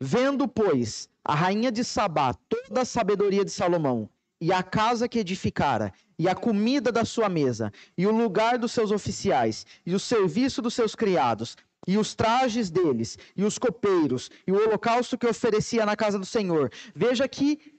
[0.00, 4.08] Vendo, pois, a rainha de Sabá toda a sabedoria de Salomão,
[4.40, 8.72] e a casa que edificara, e a comida da sua mesa, e o lugar dos
[8.72, 14.30] seus oficiais, e o serviço dos seus criados, e os trajes deles, e os copeiros,
[14.46, 16.70] e o holocausto que oferecia na casa do Senhor.
[16.94, 17.78] Veja que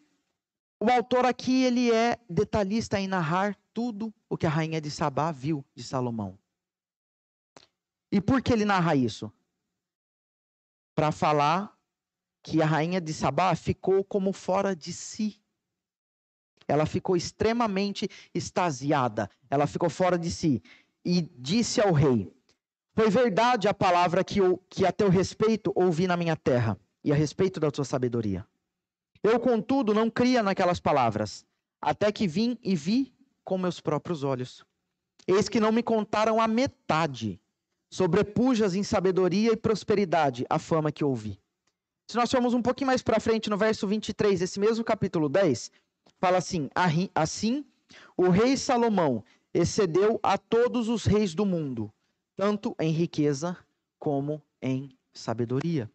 [0.79, 5.31] o autor aqui ele é detalhista em narrar tudo o que a rainha de Sabá
[5.31, 6.39] viu de Salomão.
[8.11, 9.31] E por que ele narra isso?
[10.95, 11.77] Para falar
[12.41, 15.41] que a rainha de Sabá ficou como fora de si.
[16.69, 20.61] Ela ficou extremamente extasiada, ela ficou fora de si
[21.03, 22.31] e disse ao rei:
[22.95, 27.11] Foi verdade a palavra que, eu, que a teu respeito ouvi na minha terra e
[27.11, 28.45] a respeito da tua sabedoria.
[29.23, 31.43] Eu, contudo, não cria naquelas palavras,
[31.81, 34.63] até que vim e vi com meus próprios olhos.
[35.27, 37.41] Eis que não me contaram a metade.
[37.91, 41.41] Sobrepujas em sabedoria e prosperidade a fama que ouvi.
[42.07, 45.71] Se nós formos um pouquinho mais para frente, no verso 23, esse mesmo capítulo 10,
[46.19, 46.69] fala assim:
[47.13, 47.65] Assim,
[48.17, 51.91] o rei Salomão excedeu a todos os reis do mundo,
[52.35, 53.57] tanto em riqueza
[53.97, 55.91] como em sabedoria.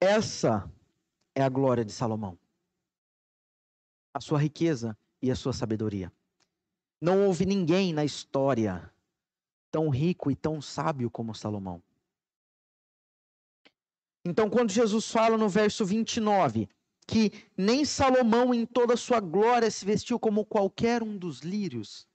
[0.00, 0.68] Essa
[1.34, 2.36] é a glória de Salomão.
[4.12, 6.12] A sua riqueza e a sua sabedoria.
[7.00, 8.92] Não houve ninguém na história
[9.70, 11.82] tão rico e tão sábio como Salomão.
[14.24, 16.68] Então, quando Jesus fala no verso 29
[17.06, 22.06] que nem Salomão em toda sua glória se vestiu como qualquer um dos lírios,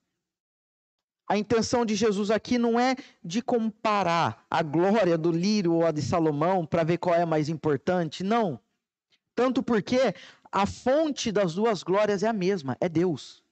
[1.28, 5.92] a intenção de Jesus aqui não é de comparar a glória do lírio ou a
[5.92, 8.58] de Salomão para ver qual é mais importante, não.
[9.36, 10.16] Tanto porque
[10.50, 13.44] a fonte das duas glórias é a mesma, é Deus.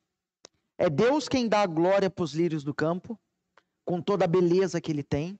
[0.78, 3.20] É Deus quem dá a glória para os lírios do campo,
[3.84, 5.38] com toda a beleza que ele tem.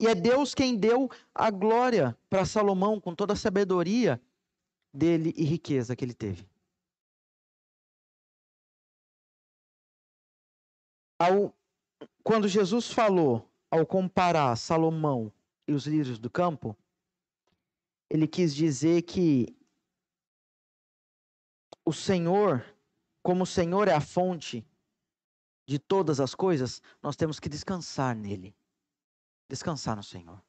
[0.00, 4.20] E é Deus quem deu a glória para Salomão, com toda a sabedoria
[4.92, 6.48] dele e riqueza que ele teve.
[11.18, 11.54] Ao,
[12.22, 15.32] quando Jesus falou, ao comparar Salomão
[15.66, 16.76] e os lírios do campo,
[18.10, 19.56] ele quis dizer que
[21.84, 22.64] o Senhor,
[23.22, 24.66] como o Senhor é a fonte
[25.66, 28.54] de todas as coisas, nós temos que descansar nele.
[29.48, 30.42] Descansar no Senhor.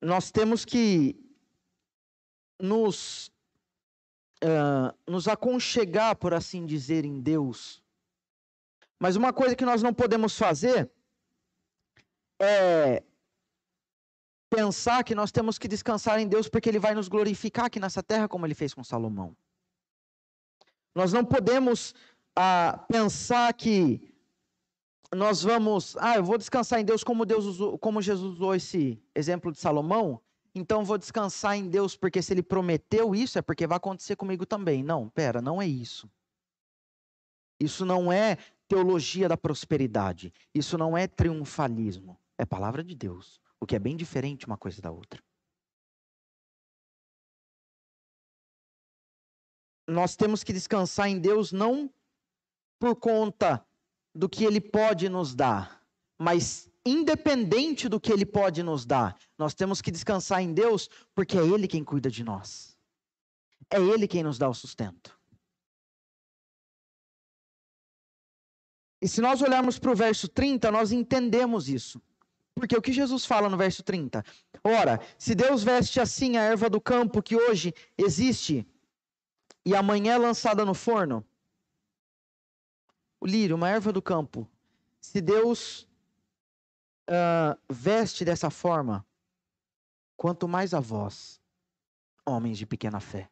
[0.00, 1.16] Nós temos que
[2.60, 3.32] nos
[4.44, 7.82] uh, nos aconchegar, por assim dizer, em Deus.
[8.98, 10.90] Mas uma coisa que nós não podemos fazer
[12.40, 13.02] é
[14.48, 18.02] pensar que nós temos que descansar em Deus porque Ele vai nos glorificar aqui nessa
[18.02, 19.36] terra, como Ele fez com Salomão.
[20.94, 21.92] Nós não podemos
[22.36, 24.13] ah, pensar que
[25.14, 29.02] nós vamos, ah, eu vou descansar em Deus como Deus usou, como Jesus usou esse
[29.14, 30.20] exemplo de Salomão,
[30.54, 34.46] então vou descansar em Deus porque se ele prometeu isso é porque vai acontecer comigo
[34.46, 34.82] também.
[34.82, 36.08] Não, pera, não é isso.
[37.58, 38.36] Isso não é
[38.68, 40.32] teologia da prosperidade.
[40.54, 42.18] Isso não é triunfalismo.
[42.38, 45.22] É palavra de Deus, o que é bem diferente uma coisa da outra.
[49.86, 51.92] Nós temos que descansar em Deus não
[52.78, 53.64] por conta
[54.14, 55.82] do que ele pode nos dar,
[56.18, 61.38] mas independente do que Ele pode nos dar, nós temos que descansar em Deus, porque
[61.38, 62.76] é Ele quem cuida de nós.
[63.70, 65.18] É Ele quem nos dá o sustento.
[69.00, 72.00] E se nós olharmos para o verso 30, nós entendemos isso.
[72.54, 74.24] Porque o que Jesus fala no verso 30?
[74.62, 78.66] Ora, se Deus veste assim a erva do campo que hoje existe
[79.66, 81.26] e amanhã é lançada no forno,
[83.24, 84.46] o lírio, uma erva do campo,
[85.00, 85.88] se Deus
[87.08, 89.04] uh, veste dessa forma,
[90.14, 91.40] quanto mais a vós,
[92.26, 93.30] homens de pequena fé.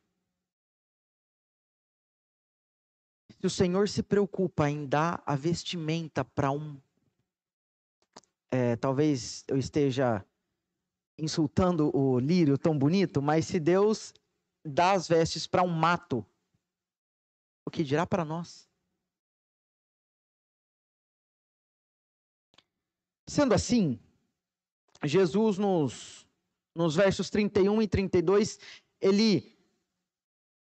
[3.38, 6.80] Se o Senhor se preocupa em dar a vestimenta para um.
[8.50, 10.24] É, talvez eu esteja
[11.18, 14.14] insultando o lírio tão bonito, mas se Deus
[14.64, 16.24] dá as vestes para um mato,
[17.66, 18.71] o que dirá para nós?
[23.26, 23.98] Sendo assim,
[25.04, 26.26] Jesus nos,
[26.74, 28.58] nos versos 31 e 32,
[29.00, 29.56] ele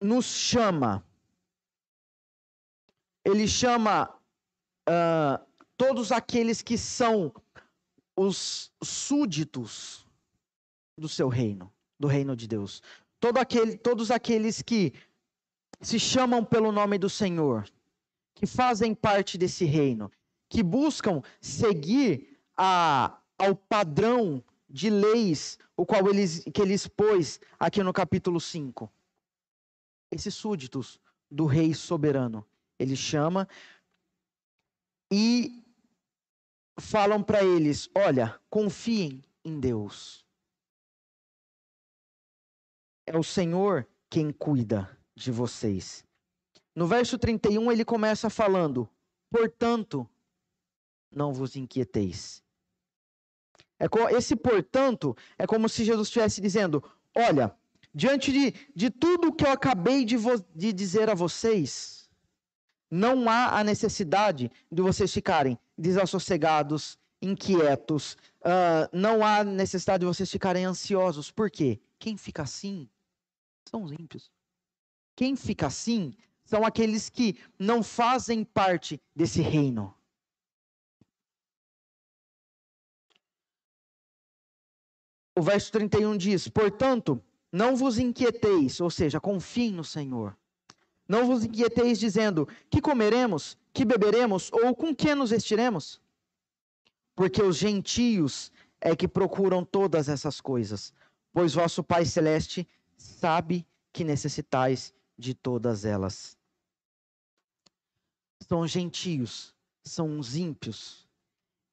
[0.01, 1.05] nos chama,
[3.25, 4.09] ele chama
[4.89, 5.45] uh,
[5.77, 7.33] todos aqueles que são
[8.17, 10.07] os súditos
[10.99, 12.83] do seu reino, do reino de Deus.
[13.21, 14.95] Todo aquele, todos aqueles que
[15.81, 17.69] se chamam pelo nome do Senhor,
[18.35, 20.11] que fazem parte desse reino,
[20.49, 27.83] que buscam seguir a, ao padrão de leis o qual ele, que ele expôs aqui
[27.83, 28.91] no capítulo 5.
[30.11, 31.01] esses súditos
[31.31, 32.47] do rei soberano.
[32.79, 33.49] Ele chama
[35.11, 35.63] e
[36.79, 40.25] falam para eles: olha, confiem em Deus.
[43.07, 46.05] É o Senhor quem cuida de vocês.
[46.75, 48.89] No verso 31, ele começa falando:
[49.31, 50.09] portanto,
[51.11, 52.43] não vos inquieteis.
[53.79, 56.83] É, esse portanto é como se Jesus estivesse dizendo:
[57.15, 57.55] olha,
[57.95, 60.17] diante de, de tudo que eu acabei de,
[60.55, 62.09] de dizer a vocês,
[62.91, 70.31] não há a necessidade de vocês ficarem desassossegados, inquietos, uh, não há necessidade de vocês
[70.31, 71.31] ficarem ansiosos.
[71.31, 71.81] Por quê?
[71.99, 72.89] Quem fica assim
[73.69, 74.31] são os ímpios.
[75.17, 76.15] Quem fica assim
[76.45, 79.96] são aqueles que não fazem parte desse reino.
[85.37, 87.23] O verso 31 diz: Portanto,
[87.53, 90.37] não vos inquieteis, ou seja, confiem no Senhor.
[91.07, 96.01] Não vos inquieteis dizendo: Que comeremos, que beberemos, ou com que nos vestiremos?
[97.15, 100.93] Porque os gentios é que procuram todas essas coisas,
[101.33, 102.67] pois vosso Pai Celeste
[102.97, 106.37] sabe que necessitais de todas elas.
[108.47, 111.07] São os gentios, são os ímpios.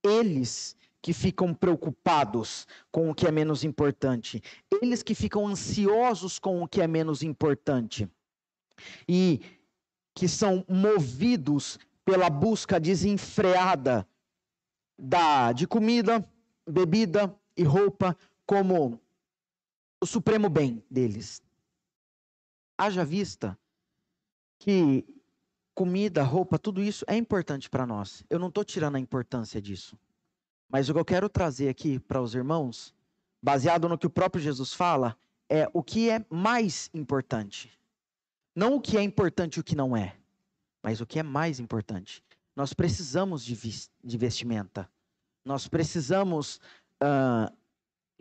[0.02, 4.42] Eles que ficam preocupados com o que é menos importante,
[4.82, 8.10] eles que ficam ansiosos com o que é menos importante
[9.06, 9.42] e
[10.16, 14.08] que são movidos pela busca desenfreada
[14.98, 16.26] da de comida,
[16.66, 18.98] bebida e roupa como
[20.02, 21.44] o supremo bem deles.
[22.78, 23.60] Haja vista
[24.58, 25.06] que
[25.76, 28.24] comida, roupa, tudo isso é importante para nós.
[28.30, 29.98] Eu não estou tirando a importância disso.
[30.74, 32.96] Mas o que eu quero trazer aqui para os irmãos,
[33.40, 35.16] baseado no que o próprio Jesus fala,
[35.48, 37.72] é o que é mais importante.
[38.56, 40.16] Não o que é importante e o que não é,
[40.82, 42.24] mas o que é mais importante.
[42.56, 43.56] Nós precisamos de,
[44.04, 44.90] de vestimenta.
[45.46, 46.60] Nós precisamos,
[47.04, 47.56] uh,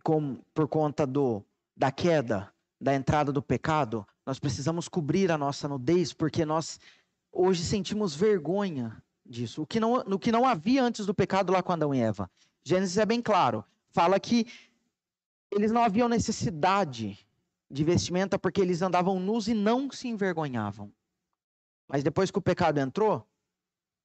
[0.05, 1.43] com, por conta do,
[1.75, 6.79] da queda, da entrada do pecado, nós precisamos cobrir a nossa nudez, porque nós
[7.33, 9.03] hoje sentimos vergonha
[9.33, 9.63] disso.
[9.63, 12.31] O que não, no que não havia antes do pecado lá com Adão e Eva.
[12.65, 13.65] Gênesis é bem claro.
[13.91, 14.47] Fala que
[15.51, 17.27] eles não haviam necessidade
[17.71, 20.93] de vestimenta porque eles andavam nus e não se envergonhavam.
[21.89, 23.27] Mas depois que o pecado entrou,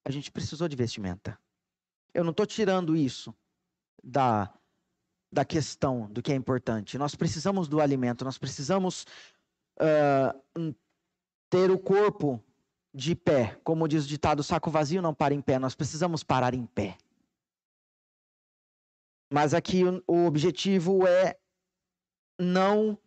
[0.03, 1.37] a gente precisou de vestimenta.
[2.13, 3.35] Eu não estou tirando isso
[4.03, 4.51] da,
[5.31, 6.97] da questão do que é importante.
[6.97, 9.05] Nós precisamos do alimento, nós precisamos
[9.79, 10.75] uh,
[11.49, 12.43] ter o corpo
[12.97, 13.55] de pé.
[13.63, 15.59] Como diz o ditado, saco vazio não para em pé.
[15.59, 16.97] Nós precisamos parar em pé.
[19.31, 21.37] Mas aqui o, objetivo é
[22.39, 22.97] não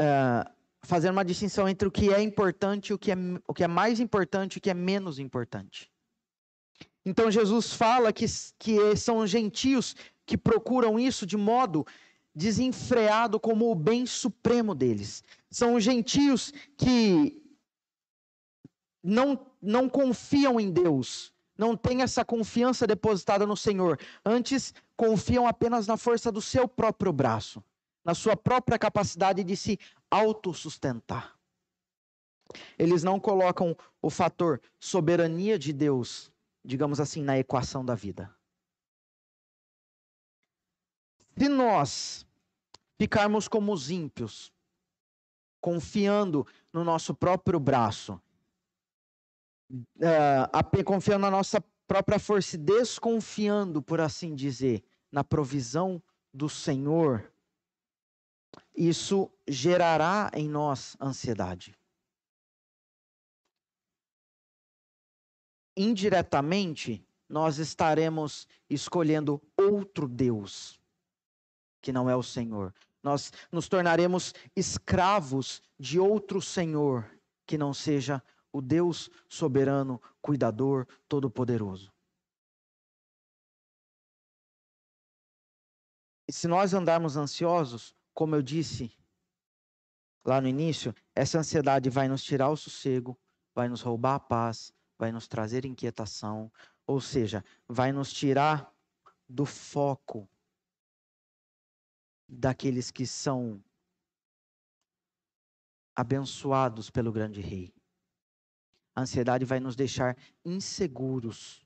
[0.00, 0.50] uh,
[0.82, 3.16] fazer uma distinção entre o que é importante, o que é,
[3.48, 5.90] o que é mais importante e o que é menos importante.
[7.04, 8.26] Então Jesus fala que,
[8.58, 9.96] que são gentios
[10.26, 11.86] que procuram isso de modo
[12.34, 15.24] desenfreado como o bem supremo deles.
[15.48, 17.45] São gentios que
[19.06, 24.00] não, não confiam em Deus, não têm essa confiança depositada no Senhor.
[24.24, 27.62] Antes, confiam apenas na força do seu próprio braço,
[28.04, 29.78] na sua própria capacidade de se
[30.10, 31.36] autossustentar.
[32.76, 36.32] Eles não colocam o fator soberania de Deus,
[36.64, 38.34] digamos assim, na equação da vida.
[41.38, 42.26] Se nós
[42.98, 44.52] ficarmos como os ímpios,
[45.60, 48.20] confiando no nosso próprio braço,
[49.70, 56.02] uh, confiando na nossa própria força desconfiando, por assim dizer, na provisão
[56.32, 57.32] do Senhor,
[58.76, 61.74] isso gerará em nós ansiedade.
[65.76, 70.80] Indiretamente, nós estaremos escolhendo outro Deus,
[71.82, 72.74] que não é o Senhor.
[73.02, 77.08] Nós nos tornaremos escravos de outro Senhor,
[77.46, 78.22] que não seja
[78.56, 81.92] o Deus soberano, cuidador, todo-poderoso.
[86.26, 88.96] E se nós andarmos ansiosos, como eu disse
[90.24, 93.16] lá no início, essa ansiedade vai nos tirar o sossego,
[93.54, 96.50] vai nos roubar a paz, vai nos trazer inquietação,
[96.86, 98.74] ou seja, vai nos tirar
[99.28, 100.26] do foco
[102.26, 103.62] daqueles que são
[105.94, 107.75] abençoados pelo grande rei.
[108.96, 111.62] A ansiedade vai nos deixar inseguros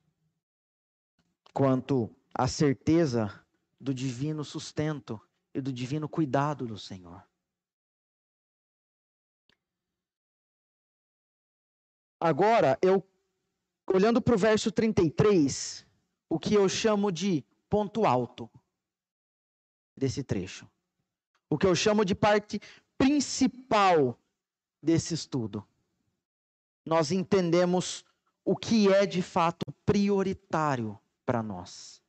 [1.55, 3.33] quanto à certeza
[3.81, 5.21] do divino sustento
[5.55, 7.25] e do divino cuidado do Senhor.
[12.19, 13.07] Agora, eu
[13.87, 15.87] olhando para o verso 33,
[16.29, 18.51] o que eu chamo de ponto alto
[19.97, 20.69] desse trecho.
[21.49, 22.61] O que eu chamo de parte
[22.99, 24.19] principal
[24.83, 25.67] desse estudo.
[26.91, 28.05] Nós entendemos
[28.45, 32.03] o que é de fato prioritário para nós.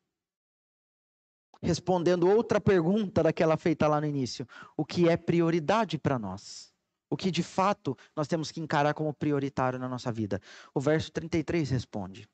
[1.61, 6.73] Respondendo outra pergunta daquela feita lá no início: o que é prioridade para nós?
[7.11, 10.41] O que de fato nós temos que encarar como prioritário na nossa vida?
[10.73, 12.27] O verso 33 responde.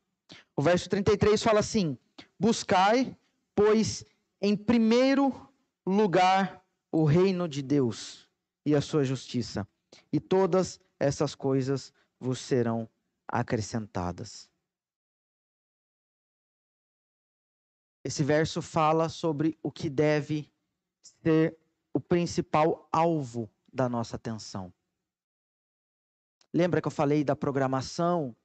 [0.56, 1.98] O verso 33 fala assim:
[2.39, 3.14] Buscai,
[3.54, 4.06] pois,
[4.41, 5.36] em primeiro
[5.86, 8.26] lugar o reino de Deus
[8.66, 9.68] e a sua justiça,
[10.14, 12.89] e todas essas coisas vos serão
[13.28, 14.49] acrescentadas.
[18.03, 20.49] Esse verso fala sobre o que deve
[21.22, 21.57] ser
[21.93, 24.74] o principal alvo da nossa atenção.
[26.53, 28.36] Lembra que eu falei da programação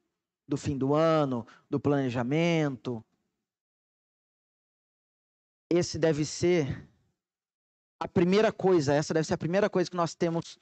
[0.48, 3.04] do fim do ano, do planejamento?
[5.70, 6.88] Esse deve ser
[8.00, 10.58] a primeira coisa, essa deve ser a primeira coisa que nós temos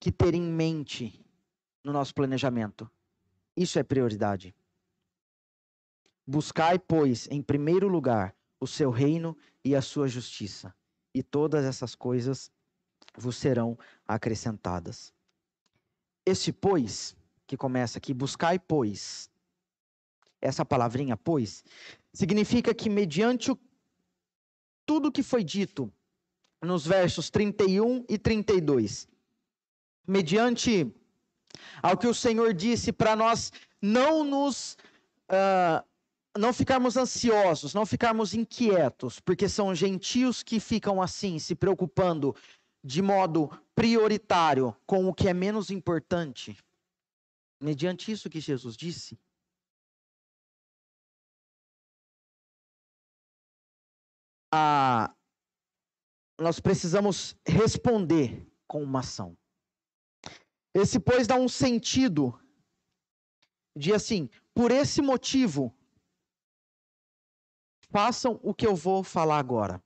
[0.00, 1.22] que ter em mente
[1.88, 2.88] no nosso planejamento.
[3.56, 4.54] Isso é prioridade.
[6.26, 9.34] Buscai, pois, em primeiro lugar o seu reino
[9.64, 10.74] e a sua justiça,
[11.14, 12.52] e todas essas coisas
[13.16, 15.14] vos serão acrescentadas.
[16.26, 17.16] Este, pois,
[17.46, 19.30] que começa aqui, buscai, pois,
[20.42, 21.64] essa palavrinha, pois,
[22.12, 23.58] significa que mediante o,
[24.84, 25.90] tudo que foi dito
[26.60, 29.08] nos versos 31 e 32,
[30.06, 30.92] mediante
[31.82, 34.76] ao que o Senhor disse para nós não nos
[35.30, 35.86] uh,
[36.36, 42.34] não ficarmos ansiosos, não ficarmos inquietos, porque são gentios que ficam assim, se preocupando
[42.84, 46.56] de modo prioritário com o que é menos importante.
[47.60, 49.18] Mediante isso que Jesus disse,
[54.52, 55.12] a,
[56.38, 59.36] nós precisamos responder com uma ação.
[60.74, 62.38] Esse, pois, dá um sentido
[63.76, 65.74] de assim, por esse motivo,
[67.90, 69.82] façam o que eu vou falar agora.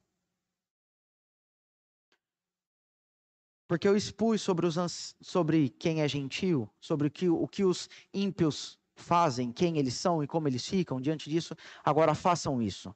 [3.69, 7.89] Porque eu expus sobre, os, sobre quem é gentil, sobre o que, o que os
[8.13, 11.55] ímpios fazem, quem eles são e como eles ficam diante disso.
[11.83, 12.95] Agora façam isso.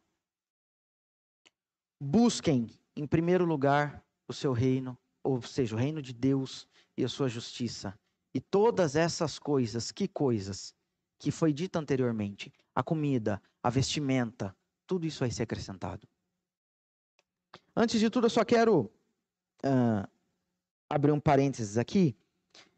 [1.99, 7.09] Busquem, em primeiro lugar, o seu reino, ou seja, o reino de Deus e a
[7.09, 7.99] sua justiça.
[8.33, 10.75] E todas essas coisas, que coisas?
[11.19, 14.57] Que foi dito anteriormente: a comida, a vestimenta,
[14.87, 16.07] tudo isso vai ser acrescentado.
[17.75, 18.91] Antes de tudo, eu só quero
[19.65, 20.09] uh,
[20.89, 22.17] abrir um parênteses aqui,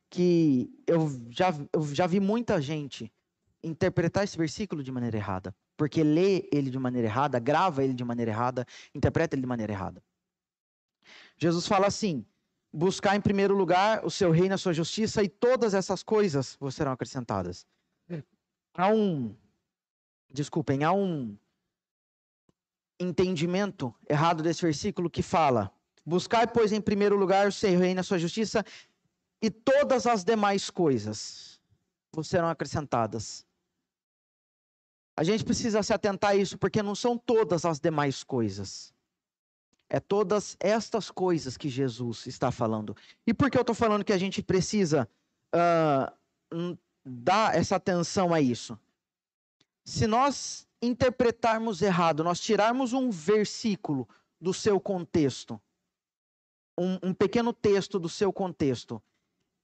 [0.08, 3.12] que eu já, eu já vi muita gente
[3.62, 5.54] interpretar esse versículo de maneira errada.
[5.76, 9.72] Porque lê ele de maneira errada, grava ele de maneira errada, interpreta ele de maneira
[9.72, 10.02] errada.
[11.36, 12.24] Jesus fala assim:
[12.72, 16.74] buscar em primeiro lugar o seu reino, a sua justiça, e todas essas coisas vos
[16.74, 17.66] serão acrescentadas.
[18.74, 19.34] Há um.
[20.30, 21.36] Desculpem, há um
[23.00, 25.72] entendimento errado desse versículo que fala:
[26.04, 28.64] Buscai, pois, em primeiro lugar o seu reino, a sua justiça,
[29.42, 31.60] e todas as demais coisas
[32.12, 33.46] vos serão acrescentadas.
[35.16, 38.94] A gente precisa se atentar a isso, porque não são todas as demais coisas.
[39.90, 42.96] É todas estas coisas que Jesus está falando.
[43.26, 45.08] E por que eu estou falando que a gente precisa
[45.54, 48.78] uh, dar essa atenção a isso?
[49.84, 54.06] Se nós interpretarmos errado, nós tirarmos um versículo
[54.40, 55.60] do seu contexto,
[56.78, 59.02] um, um pequeno texto do seu contexto,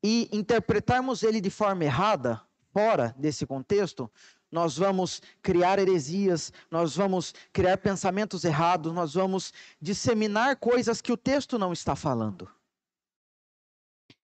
[0.03, 4.11] e interpretarmos ele de forma errada, fora desse contexto,
[4.55, 11.17] nós vamos criar heresias, nós vamos criar pensamentos errados, nós vamos disseminar coisas que o
[11.17, 12.49] texto não está falando.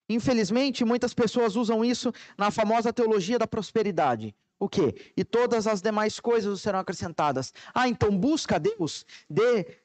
[0.08, 4.32] Infelizmente, muitas pessoas usam isso na famosa teologia da prosperidade.
[4.56, 5.12] O quê?
[5.16, 7.52] E todas as demais coisas serão acrescentadas.
[7.74, 9.78] Ah, então busca Deus, dê,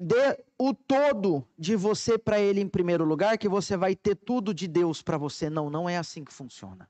[0.00, 4.54] dê o todo de você para Ele em primeiro lugar, que você vai ter tudo
[4.54, 5.50] de Deus para você.
[5.50, 6.88] Não, não é assim que funciona.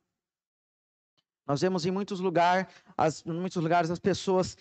[1.47, 4.57] Nós vemos em muitos, lugar, as, em muitos lugares as pessoas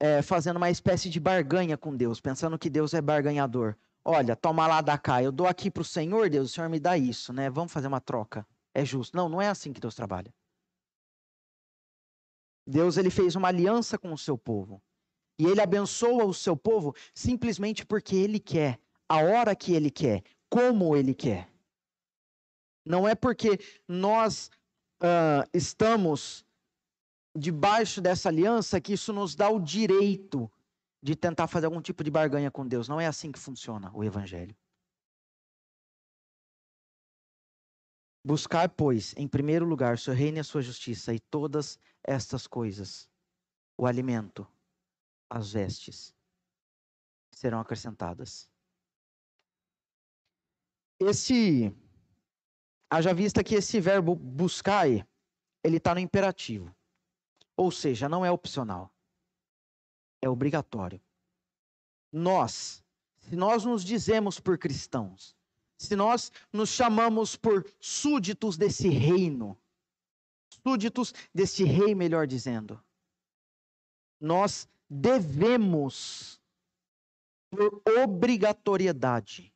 [0.00, 3.76] é, fazendo uma espécie de barganha com Deus, pensando que Deus é barganhador.
[4.04, 6.80] Olha, toma lá da cá, eu dou aqui para o Senhor, Deus, o Senhor me
[6.80, 7.48] dá isso, né?
[7.48, 8.46] Vamos fazer uma troca.
[8.74, 9.16] É justo.
[9.16, 10.34] Não, não é assim que Deus trabalha.
[12.66, 14.82] Deus ele fez uma aliança com o seu povo.
[15.38, 18.78] E ele abençoa o seu povo simplesmente porque ele quer,
[19.08, 21.48] a hora que ele quer, como ele quer.
[22.84, 24.50] Não é porque nós
[25.02, 26.46] uh, estamos
[27.36, 30.50] debaixo dessa aliança que isso nos dá o direito
[31.02, 32.88] de tentar fazer algum tipo de barganha com Deus.
[32.88, 34.56] Não é assim que funciona o Evangelho.
[38.24, 43.10] Buscar, pois, em primeiro lugar, seu reino e a sua justiça, e todas estas coisas,
[43.76, 44.46] o alimento,
[45.28, 46.14] as vestes,
[47.32, 48.48] serão acrescentadas.
[51.00, 51.74] Esse,
[52.92, 56.74] haja vista que esse verbo buscar, ele está no imperativo.
[57.56, 58.92] Ou seja, não é opcional.
[60.20, 61.00] É obrigatório.
[62.12, 62.84] Nós,
[63.20, 65.34] se nós nos dizemos por cristãos,
[65.78, 69.58] se nós nos chamamos por súditos desse reino,
[70.62, 72.82] súditos desse rei, melhor dizendo,
[74.20, 76.38] nós devemos,
[77.50, 79.50] por obrigatoriedade,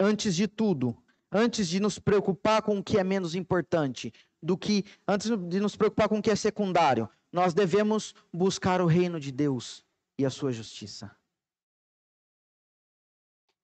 [0.00, 1.03] antes de tudo,
[1.34, 5.74] antes de nos preocupar com o que é menos importante, do que antes de nos
[5.74, 9.84] preocupar com o que é secundário, nós devemos buscar o reino de Deus
[10.16, 11.10] e a sua justiça.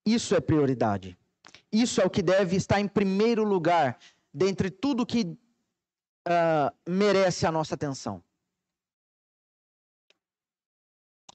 [0.05, 1.17] Isso é prioridade.
[1.71, 3.97] Isso é o que deve estar em primeiro lugar
[4.33, 8.21] dentre tudo que uh, merece a nossa atenção.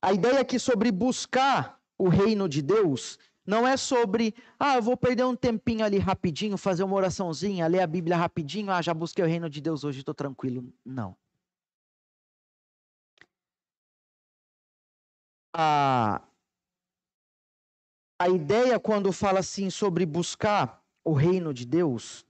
[0.03, 4.97] A ideia aqui sobre buscar o reino de Deus não é sobre, ah, eu vou
[4.97, 9.25] perder um tempinho ali rapidinho, fazer uma oraçãozinha, ler a Bíblia rapidinho, ah, já busquei
[9.25, 10.73] o reino de Deus hoje, estou tranquilo.
[10.85, 11.17] Não.
[15.55, 16.21] A,
[18.19, 22.27] a ideia, quando fala assim sobre buscar o reino de Deus,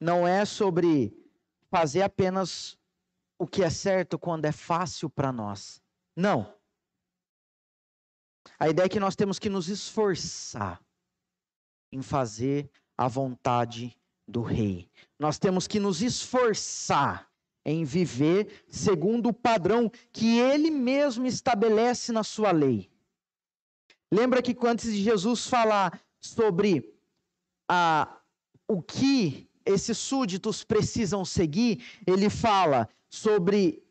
[0.00, 1.16] não é sobre
[1.70, 2.76] fazer apenas
[3.38, 5.82] o que é certo quando é fácil para nós.
[6.14, 6.54] Não.
[8.58, 10.80] A ideia é que nós temos que nos esforçar
[11.92, 14.88] em fazer a vontade do Rei.
[15.18, 17.30] Nós temos que nos esforçar
[17.64, 22.90] em viver segundo o padrão que Ele mesmo estabelece na Sua lei.
[24.10, 26.94] Lembra que antes de Jesus falar sobre
[27.68, 28.20] a,
[28.68, 33.84] o que esses súditos precisam seguir, ele fala sobre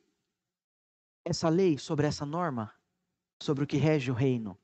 [1.26, 2.72] essa lei, sobre essa norma,
[3.42, 4.58] sobre o que rege o reino.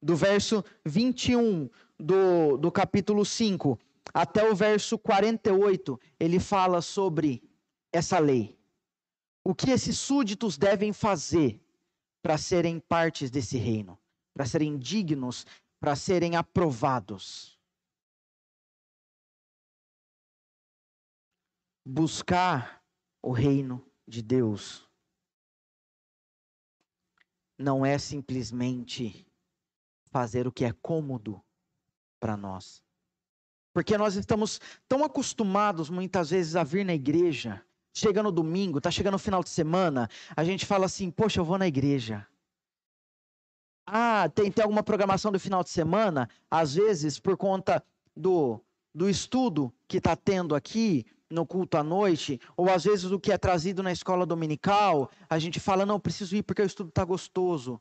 [0.00, 3.78] Do verso 21 do, do capítulo 5
[4.12, 7.42] até o verso 48, ele fala sobre
[7.92, 8.58] essa lei.
[9.44, 11.60] O que esses súditos devem fazer
[12.20, 13.98] para serem partes desse reino
[14.32, 15.46] para serem dignos,
[15.80, 17.58] para serem aprovados.
[21.84, 22.82] Buscar
[23.20, 24.88] o reino de Deus
[27.62, 29.26] não é simplesmente
[30.10, 31.40] fazer o que é cômodo
[32.20, 32.82] para nós.
[33.72, 38.90] Porque nós estamos tão acostumados muitas vezes a vir na igreja, chega no domingo, tá
[38.90, 42.26] chegando o final de semana, a gente fala assim: "Poxa, eu vou na igreja".
[43.86, 46.28] Ah, tem, tem alguma programação do final de semana?
[46.50, 47.82] Às vezes, por conta
[48.14, 48.60] do,
[48.94, 53.32] do estudo que está tendo aqui no culto à noite, ou às vezes o que
[53.32, 57.04] é trazido na escola dominical, a gente fala, não, preciso ir porque o estudo está
[57.04, 57.80] gostoso.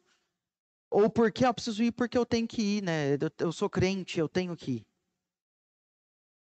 [0.90, 3.14] Ou porque, ah, preciso ir porque eu tenho que ir, né?
[3.14, 4.88] Eu, eu sou crente, eu tenho que ir.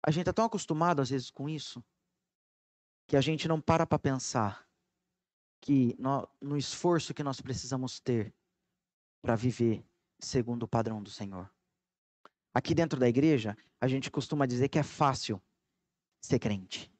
[0.06, 1.84] A gente está tão acostumado às vezes com isso,
[3.06, 4.66] que a gente não para para pensar
[5.60, 8.34] que no, no esforço que nós precisamos ter
[9.20, 9.84] para viver
[10.20, 11.50] segundo o padrão do Senhor.
[12.54, 15.40] Aqui dentro da igreja, a gente costuma dizer que é fácil
[16.20, 16.90] ser crente.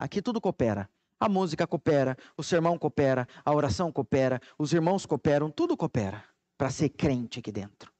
[0.00, 0.88] Aqui tudo coopera.
[1.20, 6.24] A música coopera, o sermão coopera, a oração coopera, os irmãos cooperam, tudo coopera
[6.56, 7.92] para ser crente aqui dentro.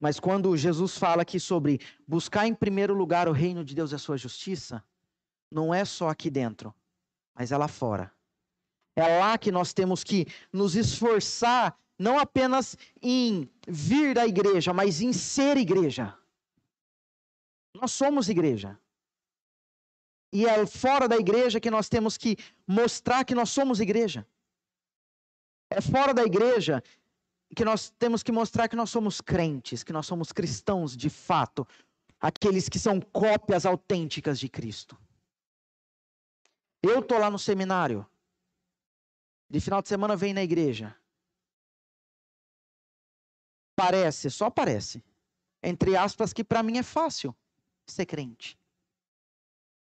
[0.00, 3.94] Mas quando Jesus fala aqui sobre buscar em primeiro lugar o reino de Deus e
[3.94, 4.82] a sua justiça,
[5.48, 6.74] não é só aqui dentro,
[7.32, 8.12] mas é lá fora.
[8.96, 15.00] É lá que nós temos que nos esforçar, não apenas em vir da igreja, mas
[15.00, 16.18] em ser igreja.
[17.72, 18.76] Nós somos igreja.
[20.32, 24.26] E é fora da igreja que nós temos que mostrar que nós somos igreja.
[25.70, 26.82] É fora da igreja
[27.54, 31.66] que nós temos que mostrar que nós somos crentes, que nós somos cristãos de fato,
[32.20, 34.98] aqueles que são cópias autênticas de Cristo.
[36.82, 38.06] Eu estou lá no seminário,
[39.48, 40.94] de final de semana vem na igreja.
[43.74, 45.02] Parece, só parece,
[45.62, 47.34] entre aspas, que para mim é fácil
[47.86, 48.58] ser crente.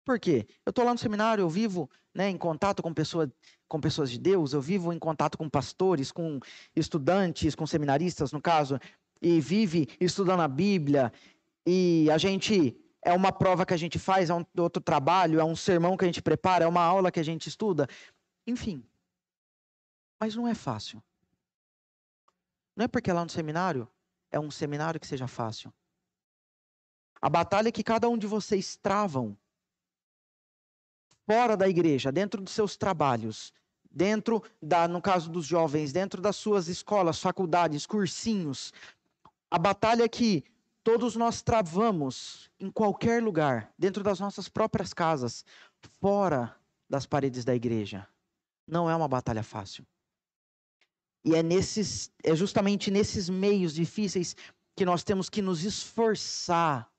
[0.06, 0.46] Por quê?
[0.66, 3.32] Eu estou lá no seminário, eu vivo né, em contato com, pessoa,
[3.68, 6.40] com pessoas de Deus, eu vivo em contato com pastores, com
[6.76, 8.80] estudantes, com seminaristas, no caso,
[9.22, 11.12] e vive estudando a Bíblia,
[11.66, 15.44] e a gente é uma prova que a gente faz, é um outro trabalho, é
[15.44, 17.88] um sermão que a gente prepara, é uma aula que a gente estuda.
[18.46, 18.84] Enfim.
[20.20, 21.04] Mas não é fácil.
[22.76, 23.88] Não é porque lá no seminário
[24.32, 25.74] é um seminário que seja fácil.
[27.22, 29.38] A batalha que cada um de vocês travam
[31.26, 33.54] fora da igreja, dentro dos seus trabalhos,
[33.90, 38.74] dentro da, no caso dos jovens, dentro das suas escolas, faculdades, cursinhos,
[39.50, 40.44] a batalha que
[40.84, 45.46] todos nós travamos em qualquer lugar, dentro das nossas próprias casas,
[46.02, 46.56] fora
[46.90, 48.08] das paredes da igreja,
[48.68, 49.86] não é uma batalha fácil.
[51.24, 54.36] E é nesses, é justamente nesses meios difíceis
[54.76, 56.92] que nós temos que nos esforçar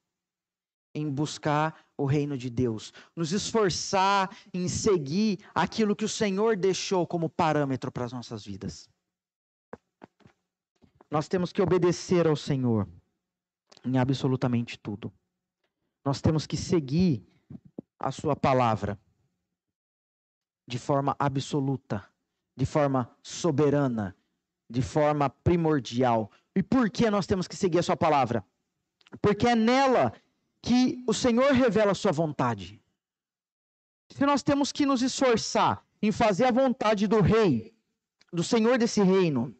[0.94, 7.06] em buscar o reino de Deus, nos esforçar em seguir aquilo que o Senhor deixou
[7.06, 8.88] como parâmetro para as nossas vidas.
[11.10, 12.88] Nós temos que obedecer ao Senhor
[13.84, 15.12] em absolutamente tudo.
[16.04, 17.26] Nós temos que seguir
[17.98, 18.98] a Sua palavra
[20.66, 22.04] de forma absoluta,
[22.56, 24.16] de forma soberana,
[24.68, 26.30] de forma primordial.
[26.54, 28.44] E por que nós temos que seguir a Sua palavra?
[29.20, 30.12] Porque é nela
[30.64, 32.82] que o Senhor revela a sua vontade.
[34.08, 37.76] Se nós temos que nos esforçar em fazer a vontade do rei,
[38.32, 39.54] do Senhor desse reino,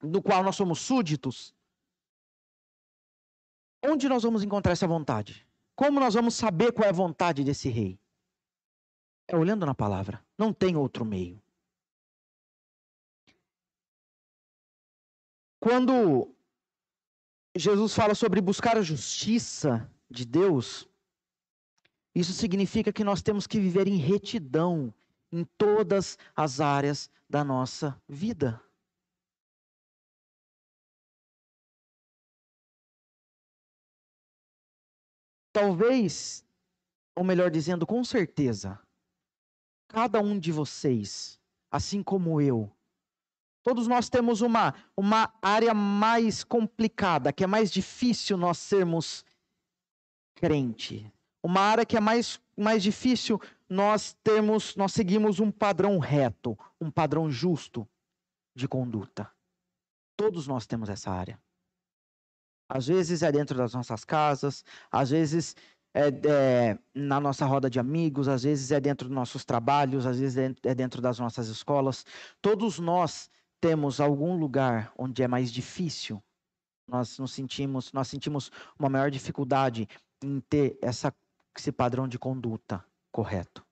[0.00, 1.54] do qual nós somos súditos,
[3.84, 5.46] onde nós vamos encontrar essa vontade?
[5.74, 8.00] Como nós vamos saber qual é a vontade desse rei?
[9.28, 10.24] É olhando na palavra.
[10.38, 11.42] Não tem outro meio.
[15.60, 16.34] Quando
[17.54, 20.88] Jesus fala sobre buscar a justiça, de Deus,
[22.14, 24.94] isso significa que nós temos que viver em retidão
[25.30, 28.58] em todas as áreas da nossa vida.
[35.52, 36.42] Talvez,
[37.14, 38.78] ou melhor dizendo, com certeza,
[39.88, 41.38] cada um de vocês,
[41.70, 42.70] assim como eu,
[43.62, 49.22] todos nós temos uma, uma área mais complicada, que é mais difícil nós sermos
[50.36, 51.12] crente.
[51.42, 56.90] Uma área que é mais, mais difícil nós temos, nós seguimos um padrão reto, um
[56.90, 57.88] padrão justo
[58.54, 59.30] de conduta.
[60.16, 61.40] Todos nós temos essa área.
[62.68, 65.54] Às vezes é dentro das nossas casas, às vezes
[65.94, 70.18] é, é, na nossa roda de amigos, às vezes é dentro dos nossos trabalhos, às
[70.18, 72.04] vezes é dentro das nossas escolas.
[72.42, 73.30] Todos nós
[73.60, 76.22] temos algum lugar onde é mais difícil.
[76.88, 79.88] Nós nos sentimos, nós sentimos uma maior dificuldade
[80.22, 81.14] em ter essa,
[81.56, 83.64] esse padrão de conduta correto.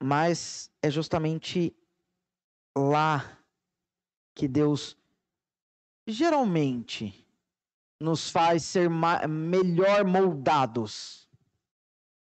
[0.00, 1.76] Mas é justamente
[2.76, 3.38] lá
[4.34, 4.96] que Deus
[6.06, 7.26] geralmente
[8.00, 8.88] nos faz ser
[9.28, 11.28] melhor moldados.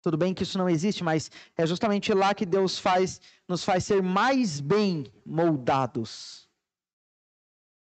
[0.01, 3.85] Tudo bem que isso não existe, mas é justamente lá que Deus faz, nos faz
[3.85, 6.49] ser mais bem moldados.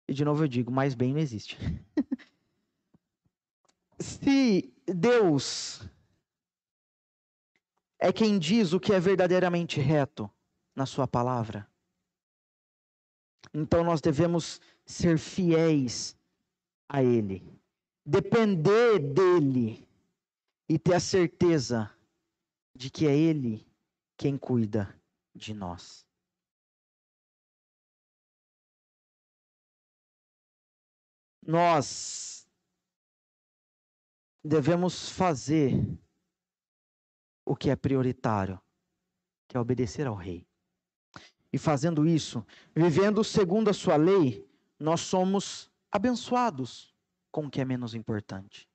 [0.05, 1.57] E de novo eu digo, mais bem não existe.
[3.99, 5.81] Se Deus
[7.99, 10.31] é quem diz o que é verdadeiramente reto
[10.73, 11.69] na Sua palavra,
[13.53, 16.17] então nós devemos ser fiéis
[16.87, 17.43] a Ele,
[18.05, 19.87] depender dEle
[20.67, 21.91] e ter a certeza
[22.73, 23.67] de que é Ele
[24.15, 24.95] quem cuida
[25.35, 26.05] de nós.
[31.45, 32.38] Nós
[34.43, 35.73] devemos fazer
[37.45, 38.59] o que é prioritário,
[39.47, 40.47] que é obedecer ao rei.
[41.51, 44.47] E fazendo isso, vivendo segundo a sua lei,
[44.79, 46.93] nós somos abençoados
[47.31, 48.69] com o que é menos importante.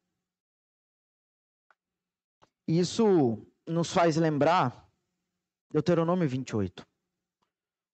[2.67, 4.91] Isso nos faz lembrar
[5.71, 6.87] Deuteronômio 28.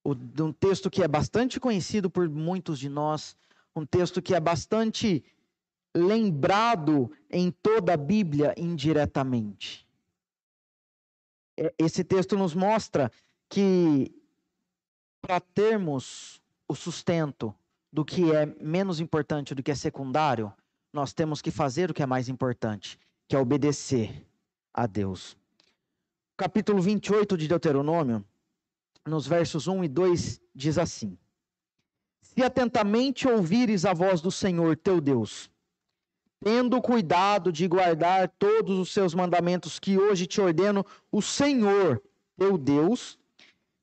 [0.04, 3.36] O, um texto que é bastante conhecido por muitos de nós,
[3.74, 5.24] um texto que é bastante
[5.94, 9.86] lembrado em toda a Bíblia indiretamente.
[11.56, 13.10] É, esse texto nos mostra
[13.48, 14.12] que
[15.20, 17.54] para termos o sustento
[17.92, 20.52] do que é menos importante, do que é secundário,
[20.92, 24.26] nós temos que fazer o que é mais importante, que é obedecer
[24.72, 25.36] a Deus.
[26.36, 28.24] Capítulo 28 de Deuteronômio,
[29.06, 31.18] nos versos 1 e 2, diz assim:
[32.22, 35.50] Se atentamente ouvires a voz do Senhor teu Deus,
[36.42, 42.02] tendo cuidado de guardar todos os seus mandamentos que hoje te ordeno, o Senhor,
[42.36, 43.18] teu Deus,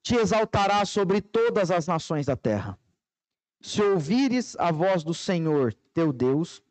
[0.02, 2.78] te exaltará sobre todas as nações da terra.
[3.62, 6.62] Se ouvires a voz do Senhor, teu Deus,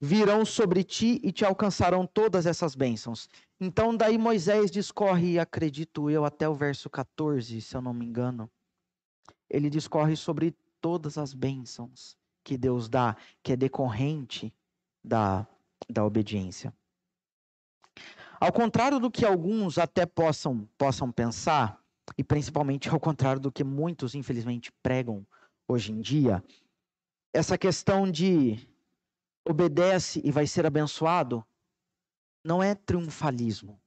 [0.00, 3.28] virão sobre ti e te alcançarão todas essas bênçãos.
[3.60, 8.50] Então, daí Moisés discorre, acredito eu, até o verso 14, se eu não me engano.
[9.48, 14.52] Ele discorre sobre todas as bênçãos que Deus dá, que é decorrente
[15.04, 15.46] da,
[15.88, 16.72] da obediência.
[18.40, 21.80] Ao contrário do que alguns até possam, possam pensar,
[22.18, 25.26] e principalmente ao contrário do que muitos, infelizmente, pregam
[25.68, 26.42] hoje em dia,
[27.32, 28.68] essa questão de
[29.48, 31.44] obedece e vai ser abençoado
[32.44, 33.80] não é triunfalismo,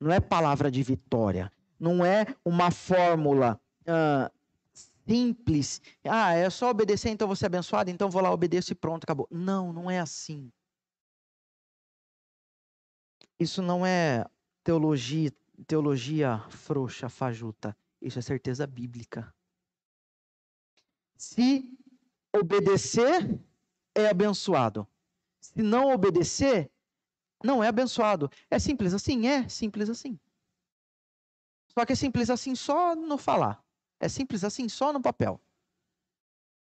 [0.00, 4.30] não é palavra de vitória, não é uma fórmula uh,
[5.06, 5.80] simples.
[6.04, 9.28] Ah, é só obedecer, então vou ser abençoado, então vou lá, obedeço e pronto, acabou.
[9.30, 10.52] Não, não é assim.
[13.38, 14.24] Isso não é
[14.62, 15.32] teologia,
[15.66, 17.76] teologia frouxa, fajuta.
[18.00, 19.34] Isso é certeza bíblica.
[21.16, 21.76] Se
[22.34, 23.40] obedecer,
[23.94, 24.86] é abençoado.
[25.40, 26.70] Se não obedecer,
[27.42, 28.30] não é abençoado.
[28.50, 29.26] É simples assim?
[29.26, 30.18] É simples assim.
[31.68, 33.63] Só que é simples assim só no falar.
[34.04, 35.40] É simples assim só no papel.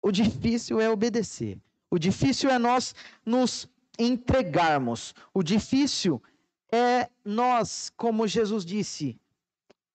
[0.00, 1.60] O difícil é obedecer.
[1.90, 2.94] O difícil é nós
[3.26, 3.68] nos
[3.98, 5.12] entregarmos.
[5.34, 6.22] O difícil
[6.70, 9.18] é nós, como Jesus disse,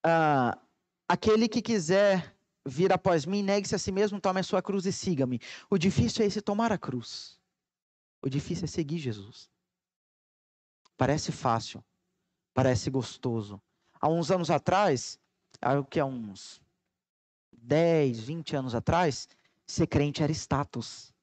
[0.05, 0.59] uh,
[1.07, 2.35] aquele que quiser
[2.65, 5.39] vir após mim, negue-se a si mesmo, tome a sua cruz e siga-me.
[5.69, 7.39] O difícil é esse tomar a cruz.
[8.21, 9.49] O difícil é seguir Jesus.
[10.97, 11.81] Parece fácil,
[12.53, 13.61] parece gostoso.
[14.01, 15.17] Há uns anos atrás,
[15.79, 16.61] o que há uns
[17.69, 19.29] 10, 20 anos atrás,
[19.65, 21.13] ser crente era status,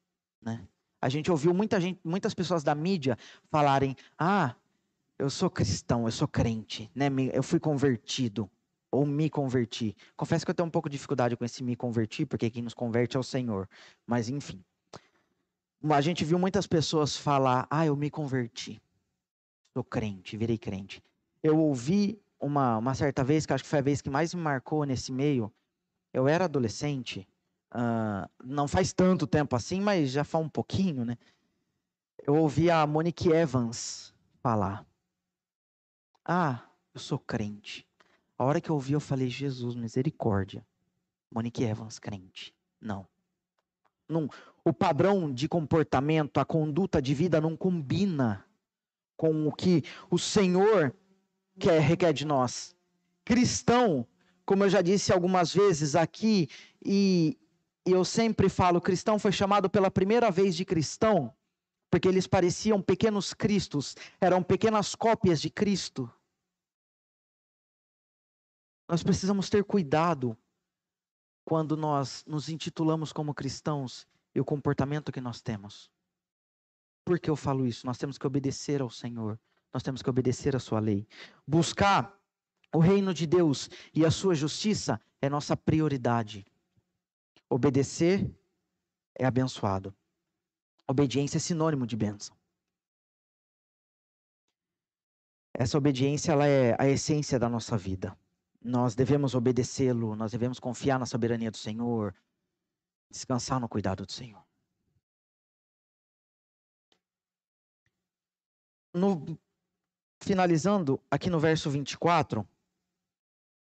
[0.40, 0.64] né?
[1.02, 3.18] A gente ouviu muita gente, muitas pessoas da mídia
[3.50, 4.54] falarem: "Ah,
[5.18, 7.08] eu sou cristão, eu sou crente, né?
[7.32, 8.48] Eu fui convertido
[8.92, 9.96] ou me converti.
[10.16, 12.74] Confesso que eu tenho um pouco de dificuldade com esse me convertir, porque quem nos
[12.74, 13.68] converte é o Senhor.
[14.06, 14.64] Mas enfim.
[15.90, 18.80] A gente viu muitas pessoas falar: "Ah, eu me converti.
[19.72, 21.02] Sou crente, virei crente".
[21.42, 24.40] Eu ouvi uma, uma certa vez, que acho que foi a vez que mais me
[24.40, 25.52] marcou nesse meio.
[26.16, 27.28] Eu era adolescente,
[27.74, 31.18] uh, não faz tanto tempo assim, mas já faz um pouquinho, né?
[32.26, 34.86] Eu ouvi a Monique Evans falar:
[36.24, 36.62] Ah,
[36.94, 37.86] eu sou crente.
[38.38, 40.66] A hora que eu ouvi, eu falei: Jesus, misericórdia.
[41.30, 42.54] Monique Evans, crente.
[42.80, 43.06] Não.
[44.08, 44.26] não.
[44.64, 48.42] O padrão de comportamento, a conduta de vida não combina
[49.18, 50.96] com o que o Senhor
[51.58, 52.74] quer, requer de nós.
[53.22, 54.06] Cristão,
[54.46, 56.48] como eu já disse algumas vezes aqui,
[56.82, 57.36] e,
[57.84, 61.34] eu sempre falo, cristão foi chamado pela primeira vez de cristão,
[61.90, 66.10] porque eles pareciam pequenos cristos, eram pequenas cópias de Cristo.
[68.88, 70.36] Nós precisamos ter cuidado
[71.44, 75.90] quando nós nos intitulamos como cristãos e o comportamento que nós temos.
[77.04, 77.86] Por que eu falo isso?
[77.86, 79.38] Nós temos que obedecer ao Senhor,
[79.72, 81.06] nós temos que obedecer à Sua lei.
[81.46, 82.16] Buscar
[82.74, 86.44] o reino de Deus e a Sua justiça é nossa prioridade.
[87.48, 88.30] Obedecer
[89.14, 89.94] é abençoado.
[90.86, 92.36] Obediência é sinônimo de bênção.
[95.54, 98.16] Essa obediência ela é a essência da nossa vida
[98.66, 102.14] nós devemos obedecê-lo, nós devemos confiar na soberania do Senhor,
[103.08, 104.44] descansar no cuidado do Senhor.
[108.92, 109.38] No,
[110.20, 112.46] finalizando, aqui no verso 24,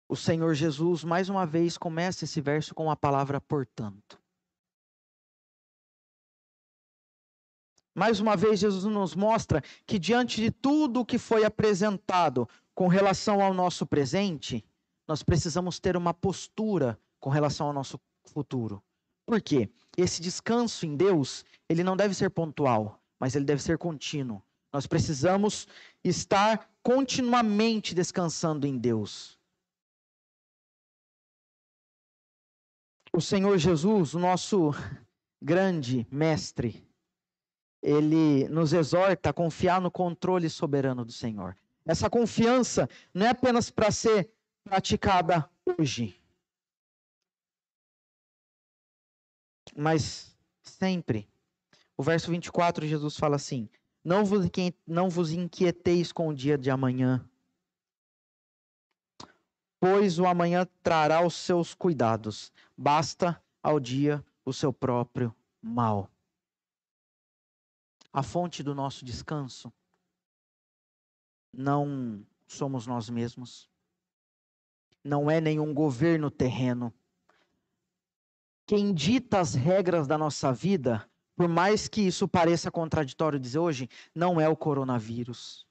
[0.08, 4.18] o Senhor Jesus, mais uma vez, começa esse verso com a palavra portanto.
[7.94, 12.86] Mais uma vez, Jesus nos mostra que, diante de tudo o que foi apresentado com
[12.86, 14.64] relação ao nosso presente,
[15.06, 18.82] nós precisamos ter uma postura com relação ao nosso futuro.
[19.26, 19.68] Por quê?
[19.96, 24.42] Esse descanso em Deus, ele não deve ser pontual, mas ele deve ser contínuo.
[24.72, 25.66] Nós precisamos
[26.04, 29.37] estar continuamente descansando em Deus.
[33.12, 34.70] O Senhor Jesus, o nosso
[35.42, 36.86] grande mestre,
[37.82, 41.56] ele nos exorta a confiar no controle soberano do Senhor.
[41.86, 44.30] Essa confiança não é apenas para ser
[44.62, 46.20] praticada hoje.
[49.74, 51.28] Mas sempre.
[51.96, 53.68] O verso 24, Jesus fala assim:
[54.04, 57.24] não vos, inquieteis com o dia de amanhã,
[59.80, 62.52] pois o amanhã trará os seus cuidados.
[62.76, 66.10] Basta ao dia o seu próprio mal.
[68.12, 69.72] A fonte do nosso descanso
[71.52, 73.68] não somos nós mesmos,
[75.04, 76.92] não é nenhum governo terreno.
[78.66, 81.08] Quem dita as regras da nossa vida
[81.38, 85.64] Por mais que isso pareça contraditório dizer hoje, não é o coronavírus.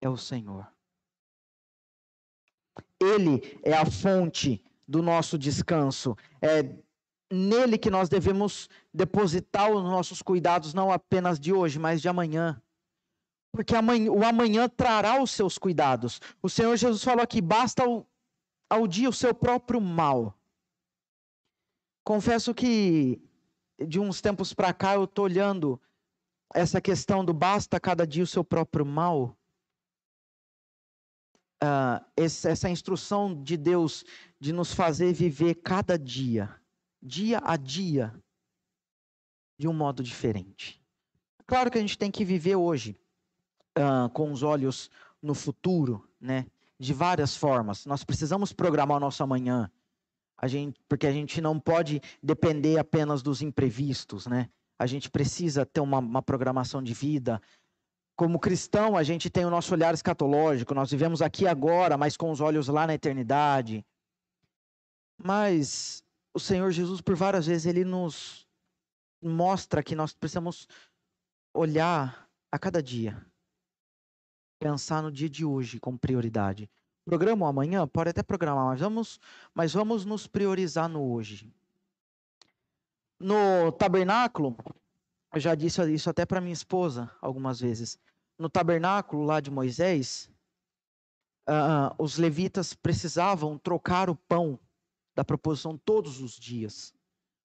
[0.00, 0.66] É o Senhor.
[3.00, 6.16] Ele é a fonte do nosso descanso.
[6.40, 6.74] É
[7.30, 12.60] nele que nós devemos depositar os nossos cuidados, não apenas de hoje, mas de amanhã.
[13.52, 16.20] Porque amanhã, o amanhã trará os seus cuidados.
[16.42, 18.06] O Senhor Jesus falou aqui: basta ao,
[18.68, 20.38] ao dia o seu próprio mal.
[22.04, 23.20] Confesso que
[23.84, 25.80] de uns tempos para cá eu estou olhando
[26.54, 29.36] essa questão do basta cada dia o seu próprio mal.
[31.62, 34.04] Uh, essa instrução de Deus
[34.38, 36.54] de nos fazer viver cada dia
[37.06, 38.12] dia a dia
[39.58, 40.82] de um modo diferente.
[41.46, 42.98] Claro que a gente tem que viver hoje
[43.78, 44.90] uh, com os olhos
[45.22, 46.46] no futuro, né?
[46.78, 47.86] De várias formas.
[47.86, 49.70] Nós precisamos programar o nosso amanhã,
[50.36, 54.50] a gente, porque a gente não pode depender apenas dos imprevistos, né?
[54.78, 57.40] A gente precisa ter uma, uma programação de vida.
[58.16, 60.74] Como cristão, a gente tem o nosso olhar escatológico.
[60.74, 63.84] Nós vivemos aqui agora, mas com os olhos lá na eternidade.
[65.22, 66.02] Mas
[66.34, 68.46] o Senhor Jesus, por várias vezes, ele nos
[69.22, 70.66] mostra que nós precisamos
[71.54, 73.24] olhar a cada dia,
[74.58, 76.70] pensar no dia de hoje como prioridade.
[77.04, 77.86] Programa amanhã?
[77.86, 79.20] Pode até programar, mas vamos,
[79.54, 81.54] mas vamos nos priorizar no hoje.
[83.18, 84.56] No tabernáculo,
[85.36, 87.98] eu já disse isso até para minha esposa algumas vezes.
[88.38, 90.30] No tabernáculo lá de Moisés,
[91.46, 94.58] uh, os levitas precisavam trocar o pão
[95.14, 96.94] da proposição todos os dias.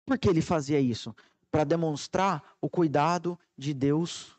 [0.07, 1.13] Por que ele fazia isso?
[1.51, 4.39] Para demonstrar o cuidado de Deus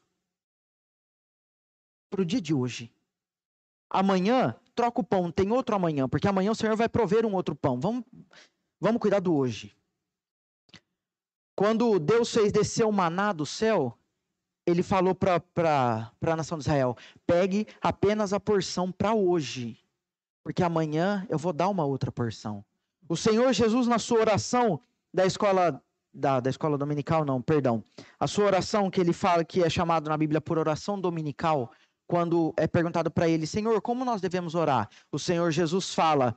[2.10, 2.90] para o dia de hoje.
[3.90, 7.54] Amanhã, troca o pão, tem outro amanhã, porque amanhã o Senhor vai prover um outro
[7.54, 7.78] pão.
[7.82, 8.06] Vamos,
[8.80, 9.76] vamos cuidar do hoje.
[11.62, 13.96] Quando Deus fez descer o maná do céu,
[14.66, 15.44] ele falou para
[16.20, 16.98] a nação de Israel:
[17.28, 19.78] pegue apenas a porção para hoje,
[20.44, 22.66] porque amanhã eu vou dar uma outra porção.
[23.08, 24.82] O Senhor Jesus, na sua oração
[25.14, 25.80] da escola
[26.12, 27.84] da, da escola dominical, não, perdão.
[28.20, 31.72] A sua oração que ele fala que é chamado na Bíblia por oração dominical,
[32.08, 34.90] quando é perguntado para ele, Senhor, como nós devemos orar?
[35.12, 36.36] O Senhor Jesus fala: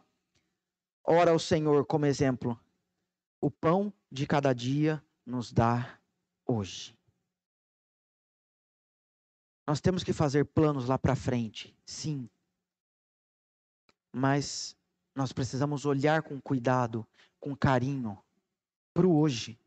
[1.02, 2.60] ora ao Senhor como exemplo.
[3.40, 5.98] O pão de cada dia nos dá
[6.46, 6.96] hoje.
[9.66, 12.28] Nós temos que fazer planos lá para frente, sim.
[14.12, 14.76] Mas
[15.14, 17.06] nós precisamos olhar com cuidado,
[17.40, 18.22] com carinho,
[18.92, 19.58] para o hoje.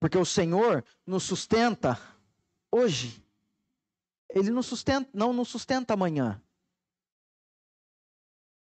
[0.00, 1.98] Porque o Senhor nos sustenta
[2.70, 3.22] hoje.
[4.28, 6.42] Ele nos sustenta, não nos sustenta amanhã.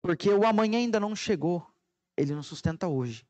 [0.01, 1.69] Porque o amanhã ainda não chegou.
[2.15, 3.27] Ele nos sustenta hoje.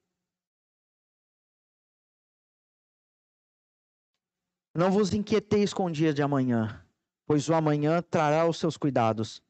[4.78, 6.86] Não vos inquieteis com o dia de amanhã,
[7.26, 9.42] pois o amanhã trará os seus cuidados.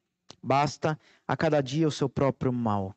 [0.42, 2.96] Basta a cada dia o seu próprio mal.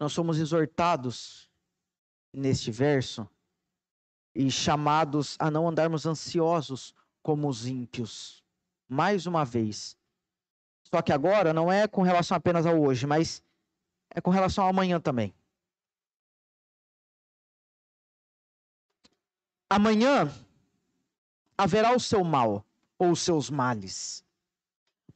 [0.00, 1.46] Nós somos exortados
[2.32, 3.28] neste verso
[4.34, 8.42] e chamados a não andarmos ansiosos como os ímpios.
[8.88, 9.94] Mais uma vez.
[10.84, 13.44] Só que agora não é com relação apenas ao hoje, mas
[14.08, 15.34] é com relação ao amanhã também.
[19.68, 20.32] Amanhã
[21.58, 22.64] haverá o seu mal
[22.98, 24.24] ou os seus males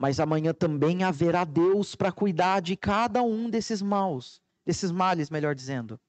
[0.03, 5.55] mas amanhã também haverá Deus para cuidar de cada um desses maus, desses males, melhor
[5.55, 6.01] dizendo.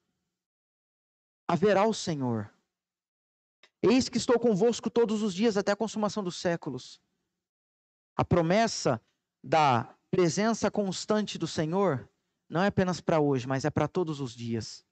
[1.48, 2.52] Haverá o Senhor.
[3.84, 7.00] Eis que estou convosco todos os dias até a consumação dos séculos.
[8.16, 9.00] A promessa
[9.44, 12.10] da presença constante do Senhor
[12.50, 14.84] não é apenas para hoje, mas é para todos os dias.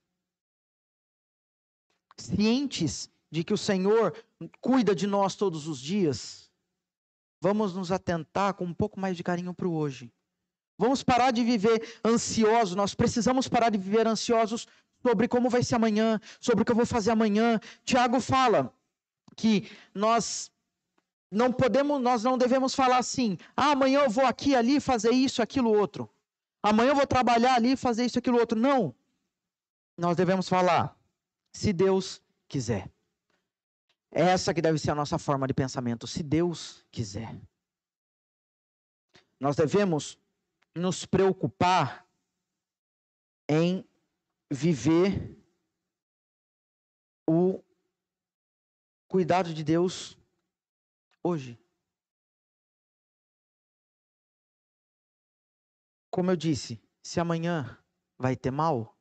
[2.18, 4.14] Cientes de que o Senhor
[4.60, 6.52] cuida de nós todos os dias,
[7.42, 10.14] Vamos nos atentar com um pouco mais de carinho para o hoje.
[10.78, 12.76] Vamos parar de viver ansiosos.
[12.76, 14.68] Nós precisamos parar de viver ansiosos
[15.02, 17.60] sobre como vai ser amanhã, sobre o que eu vou fazer amanhã.
[17.84, 18.72] Tiago fala
[19.36, 20.52] que nós
[21.32, 25.42] não podemos, nós não devemos falar assim: ah, amanhã eu vou aqui, ali fazer isso,
[25.42, 26.08] aquilo, outro.
[26.62, 28.58] Amanhã eu vou trabalhar ali, fazer isso, aquilo, outro.
[28.58, 28.94] Não.
[29.98, 30.96] Nós devemos falar:
[31.52, 32.88] se Deus quiser.
[34.12, 37.40] Essa que deve ser a nossa forma de pensamento, se Deus quiser.
[39.40, 40.20] Nós devemos
[40.76, 42.06] nos preocupar
[43.50, 43.88] em
[44.52, 45.38] viver
[47.28, 47.64] o
[49.08, 50.18] cuidado de Deus
[51.24, 51.58] hoje.
[56.10, 57.78] Como eu disse, se amanhã
[58.18, 58.98] vai ter mal,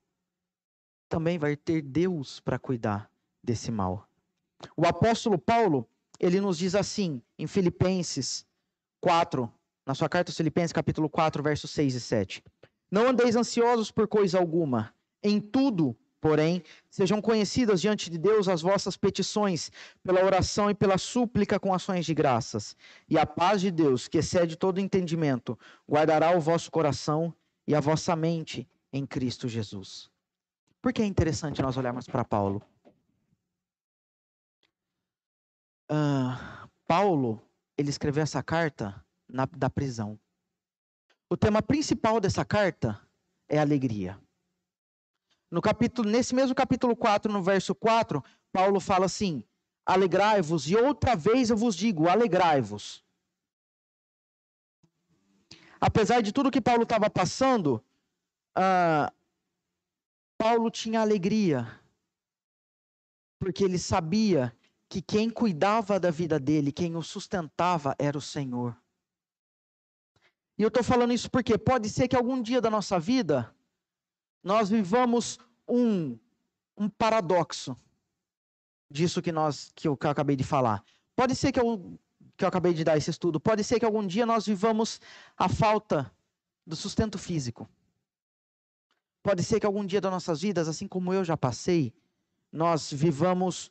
[1.09, 3.11] também vai ter Deus para cuidar
[3.43, 4.10] desse mal.
[4.77, 5.89] O apóstolo Paulo,
[6.19, 8.47] ele nos diz assim, em Filipenses
[9.01, 9.51] 4,
[9.87, 12.45] na sua carta aos Filipenses, capítulo 4, versos 6 e 7.
[12.91, 18.63] Não andeis ansiosos por coisa alguma, em tudo, porém, sejam conhecidas diante de Deus as
[18.63, 19.71] vossas petições,
[20.03, 22.77] pela oração e pela súplica com ações de graças.
[23.09, 25.59] E a paz de Deus, que excede todo entendimento,
[25.89, 27.35] guardará o vosso coração
[27.67, 30.11] e a vossa mente em Cristo Jesus.
[30.83, 32.63] Por que é interessante nós olharmos para Paulo?
[36.87, 37.43] Paulo,
[37.77, 40.19] ele escreveu essa carta na, da prisão.
[41.29, 43.01] O tema principal dessa carta
[43.49, 44.21] é alegria.
[45.51, 48.23] No capítulo, nesse mesmo capítulo 4, no verso 4,
[48.53, 49.45] Paulo fala assim:
[49.85, 53.05] Alegrai-vos, e outra vez eu vos digo, alegrai-vos.
[55.81, 57.83] Apesar de tudo que Paulo estava passando,
[58.57, 59.13] uh,
[60.39, 61.81] Paulo tinha alegria,
[63.39, 64.55] porque ele sabia
[64.91, 68.77] que quem cuidava da vida dele, quem o sustentava, era o Senhor.
[70.59, 73.55] E eu estou falando isso porque pode ser que algum dia da nossa vida
[74.43, 76.19] nós vivamos um,
[76.77, 77.77] um paradoxo
[78.91, 80.83] disso que nós que eu, que eu acabei de falar.
[81.15, 81.97] Pode ser que eu,
[82.37, 83.39] que eu acabei de dar esse estudo.
[83.39, 85.01] Pode ser que algum dia nós vivamos
[85.37, 86.13] a falta
[86.67, 87.71] do sustento físico.
[89.23, 91.95] Pode ser que algum dia das nossas vidas, assim como eu já passei,
[92.51, 93.71] nós vivamos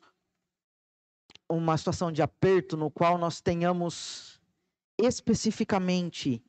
[1.48, 4.40] uma situação de aperto no qual nós tenhamos
[4.98, 6.42] especificamente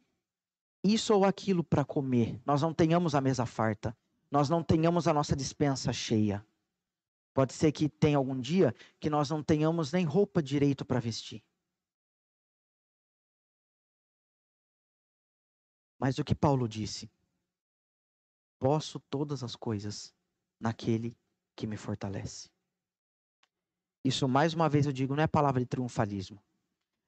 [0.83, 3.95] isso ou aquilo para comer, nós não tenhamos a mesa farta,
[4.29, 6.45] nós não tenhamos a nossa dispensa cheia.
[7.33, 11.43] Pode ser que tenha algum dia que nós não tenhamos nem roupa direito para vestir.
[15.99, 17.09] Mas o que Paulo disse?
[18.59, 20.13] Posso todas as coisas
[20.59, 21.15] naquele
[21.55, 22.49] que me fortalece.
[24.03, 26.41] Isso, mais uma vez, eu digo, não é palavra de triunfalismo.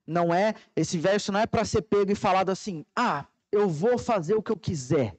[0.06, 3.98] Não é, esse verso não é para ser pego e falado assim, ah, eu vou
[3.98, 5.18] fazer o que eu quiser.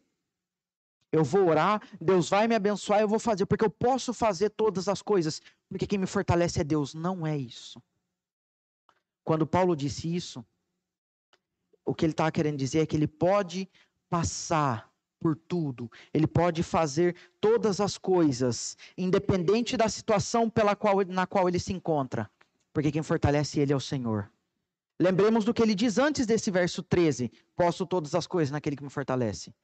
[1.10, 4.88] Eu vou orar, Deus vai me abençoar, eu vou fazer, porque eu posso fazer todas
[4.88, 6.92] as coisas, porque quem me fortalece é Deus.
[6.92, 7.80] Não é isso.
[9.22, 10.44] Quando Paulo disse isso,
[11.84, 13.68] o que ele estava querendo dizer é que ele pode
[14.08, 14.92] passar
[15.24, 15.90] por tudo.
[16.12, 21.72] Ele pode fazer todas as coisas, independente da situação pela qual, na qual ele se
[21.72, 22.30] encontra,
[22.74, 24.30] porque quem fortalece ele é o Senhor.
[25.00, 28.84] Lembremos do que ele diz antes desse verso 13: Posso todas as coisas naquele que
[28.84, 29.54] me fortalece.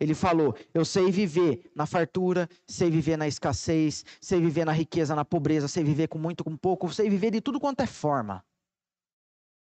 [0.00, 5.14] Ele falou: Eu sei viver na fartura, sei viver na escassez, sei viver na riqueza,
[5.14, 8.42] na pobreza, sei viver com muito, com pouco, sei viver de tudo quanto é forma.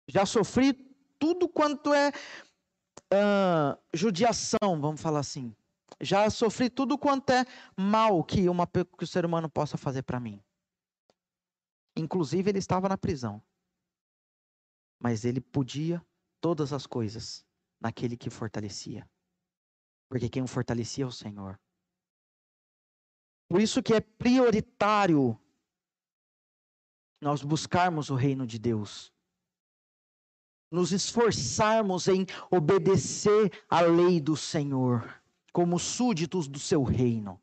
[0.10, 0.74] Já sofri
[1.18, 2.12] tudo quanto é
[3.14, 5.56] uh, judiação, vamos falar assim.
[6.00, 7.46] Já sofri tudo quanto é
[7.78, 10.42] mal que, uma, que o ser humano possa fazer para mim.
[11.96, 13.42] Inclusive, ele estava na prisão.
[15.00, 16.04] Mas ele podia
[16.40, 17.46] todas as coisas
[17.80, 19.08] naquele que fortalecia.
[20.10, 21.60] Porque quem o fortalecia é o Senhor.
[23.50, 25.38] Por isso que é prioritário
[27.22, 29.14] nós buscarmos o reino de Deus
[30.72, 37.40] nos esforçarmos em obedecer à lei do Senhor, como súditos do seu reino.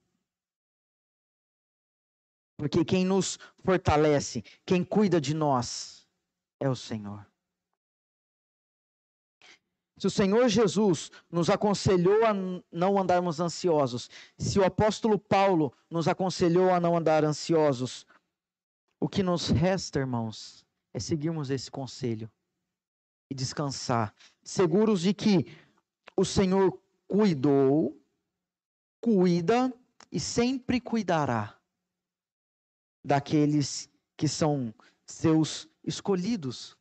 [2.56, 6.08] Porque quem nos fortalece, quem cuida de nós,
[6.58, 7.24] é o Senhor.
[9.98, 12.32] Se o Senhor Jesus nos aconselhou a
[12.72, 18.06] não andarmos ansiosos, se o apóstolo Paulo nos aconselhou a não andar ansiosos,
[19.00, 20.64] o que nos resta, irmãos,
[20.94, 22.30] é seguirmos esse conselho
[23.30, 25.46] e descansar, seguros de que
[26.16, 28.00] o Senhor cuidou,
[29.00, 29.72] cuida
[30.10, 31.58] e sempre cuidará
[33.04, 34.74] daqueles que são
[35.06, 36.76] seus escolhidos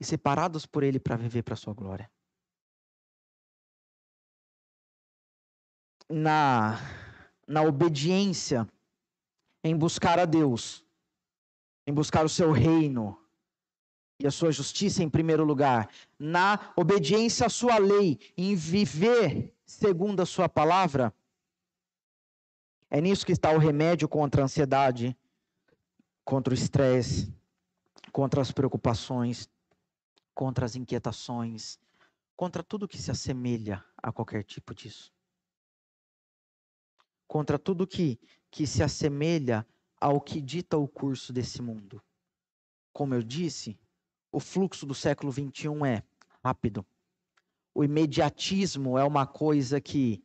[0.00, 2.10] e separados por Ele para viver para a sua glória.
[6.08, 6.78] Na,
[7.46, 8.68] na obediência,
[9.62, 10.84] em buscar a Deus,
[11.86, 13.21] em buscar o seu reino,
[14.22, 20.22] e a sua justiça em primeiro lugar, na obediência à sua lei, em viver segundo
[20.22, 21.12] a sua palavra,
[22.88, 25.16] é nisso que está o remédio contra a ansiedade,
[26.24, 27.34] contra o estresse,
[28.12, 29.50] contra as preocupações,
[30.32, 31.80] contra as inquietações,
[32.36, 35.12] contra tudo que se assemelha a qualquer tipo disso.
[37.26, 38.20] Contra tudo que,
[38.50, 39.66] que se assemelha
[40.00, 42.00] ao que dita o curso desse mundo.
[42.92, 43.78] Como eu disse,
[44.32, 46.02] o fluxo do século XXI é
[46.42, 46.84] rápido.
[47.74, 50.24] O imediatismo é uma coisa que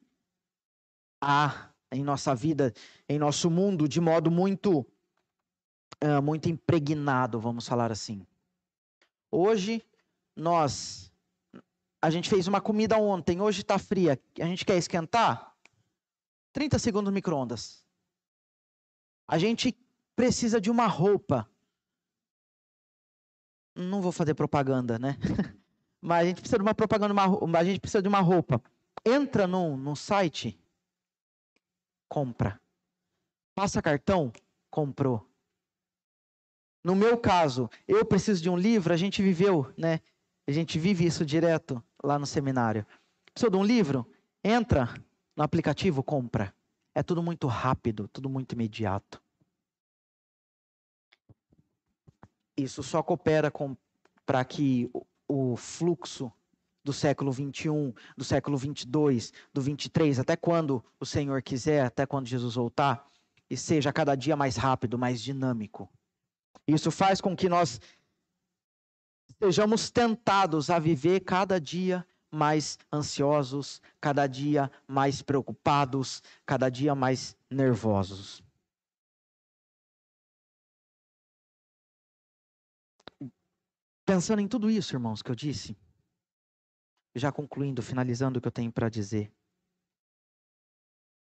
[1.21, 2.73] há em nossa vida,
[3.07, 4.79] em nosso mundo, de modo muito,
[6.03, 8.25] uh, muito impregnado, vamos falar assim.
[9.29, 9.84] Hoje,
[10.35, 11.11] nós,
[12.01, 15.53] a gente fez uma comida ontem, hoje está fria, a gente quer esquentar?
[16.53, 17.85] 30 segundos no micro-ondas.
[19.27, 19.77] A gente
[20.15, 21.49] precisa de uma roupa.
[23.77, 25.15] Não vou fazer propaganda, né?
[26.01, 28.61] Mas a gente precisa de uma propaganda, uma, a gente precisa de uma roupa.
[29.05, 30.59] Entra num, num site,
[32.09, 32.59] compra.
[33.55, 34.31] Passa cartão,
[34.69, 35.27] comprou.
[36.83, 39.99] No meu caso, eu preciso de um livro, a gente viveu, né?
[40.47, 42.85] A gente vive isso direto lá no seminário.
[43.33, 44.09] Precisa de um livro?
[44.43, 44.93] Entra
[45.35, 46.53] no aplicativo, compra.
[46.95, 49.21] É tudo muito rápido, tudo muito imediato.
[52.57, 53.51] Isso só coopera
[54.25, 56.31] para que o, o fluxo
[56.84, 62.27] do século 21, do século 22, do 23, até quando o Senhor quiser, até quando
[62.27, 63.05] Jesus voltar,
[63.49, 65.89] e seja cada dia mais rápido, mais dinâmico.
[66.65, 67.79] Isso faz com que nós
[69.41, 77.35] sejamos tentados a viver cada dia mais ansiosos, cada dia mais preocupados, cada dia mais
[77.49, 78.43] nervosos.
[84.07, 85.77] Pensando em tudo isso, irmãos, que eu disse,
[87.13, 89.29] já concluindo, finalizando o que eu tenho para dizer.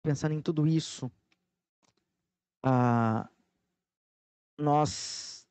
[0.03, 1.10] Pensando em tudo isso,
[2.61, 3.30] ah,
[4.60, 5.47] nós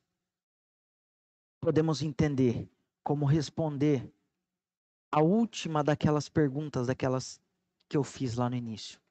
[1.59, 2.69] podemos entender
[3.03, 4.13] como responder
[5.11, 7.41] a última daquelas perguntas, daquelas
[7.89, 9.01] que eu fiz lá no início.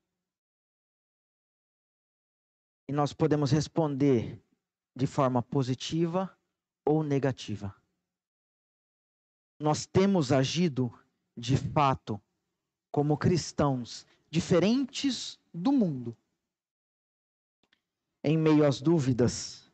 [2.89, 4.41] E nós podemos responder
[4.95, 6.39] de forma positiva
[6.87, 7.82] ou negativa.
[9.63, 10.93] Nós temos agido,
[11.37, 12.21] de fato,
[12.91, 16.17] como cristãos diferentes do mundo,
[18.25, 19.73] em meio às dúvidas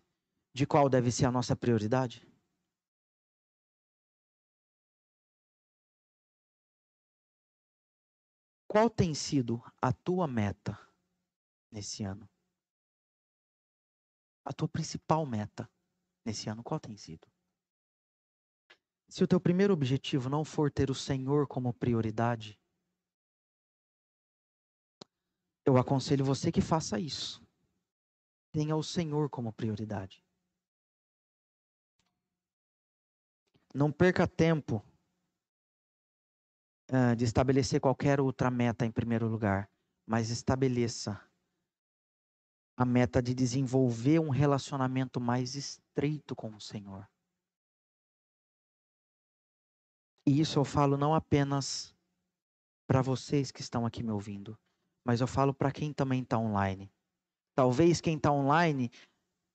[0.52, 2.28] de qual deve ser a nossa prioridade?
[8.66, 10.78] Qual tem sido a tua meta
[11.70, 12.28] nesse ano?
[14.44, 15.66] A tua principal meta
[16.27, 17.27] nesse ano, qual tem sido?
[19.09, 22.61] Se o teu primeiro objetivo não for ter o Senhor como prioridade,
[25.65, 27.43] eu aconselho você que faça isso.
[28.53, 30.23] Tenha o Senhor como prioridade.
[33.75, 34.83] Não perca tempo
[36.91, 39.71] uh, de estabelecer qualquer outra meta em primeiro lugar,
[40.07, 41.21] mas estabeleça
[42.77, 47.09] a meta de desenvolver um relacionamento mais estreito com o Senhor.
[50.29, 51.97] E isso eu falo não apenas
[52.87, 54.59] para vocês que estão aqui me ouvindo,
[55.03, 56.93] mas eu falo para quem também está online.
[57.55, 58.91] Talvez quem está online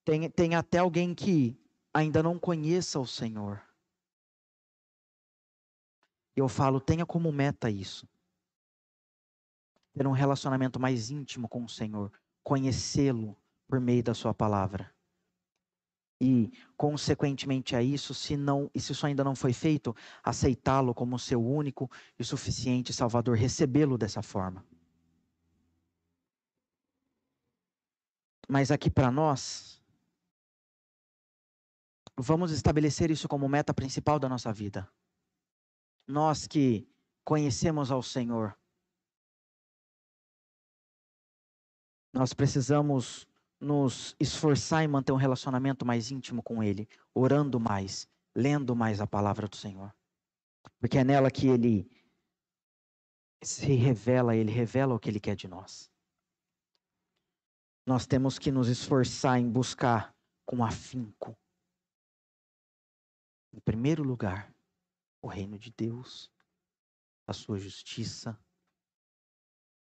[0.04, 1.56] tenha, tenha até alguém que
[1.94, 3.62] ainda não conheça o Senhor.
[6.36, 8.10] Eu falo, tenha como meta isso.
[9.94, 13.38] Ter um relacionamento mais íntimo com o Senhor, conhecê-lo
[13.68, 14.92] por meio da sua palavra.
[16.22, 21.20] E, consequentemente a isso, se não, e se isso ainda não foi feito, aceitá-lo como
[21.20, 24.66] seu único e suficiente Salvador, recebê-lo dessa forma.
[28.48, 29.82] Mas aqui para nós,
[32.18, 34.88] vamos estabelecer isso como meta principal da nossa vida
[36.08, 36.88] nós que
[37.24, 38.58] conhecemos ao Senhor,
[42.14, 43.28] nós precisamos
[43.64, 49.08] nos esforçar em manter um relacionamento mais íntimo com Ele, orando mais, lendo mais a
[49.08, 49.94] palavra do Senhor.
[50.80, 51.90] Porque é nela que Ele
[53.44, 55.92] se revela, Ele revela o que Ele quer de nós.
[57.86, 60.16] Nós temos que nos esforçar em buscar
[60.46, 61.38] com afinco.
[63.54, 64.54] Em primeiro lugar,
[65.22, 66.32] o reino de Deus,
[67.28, 68.38] a sua justiça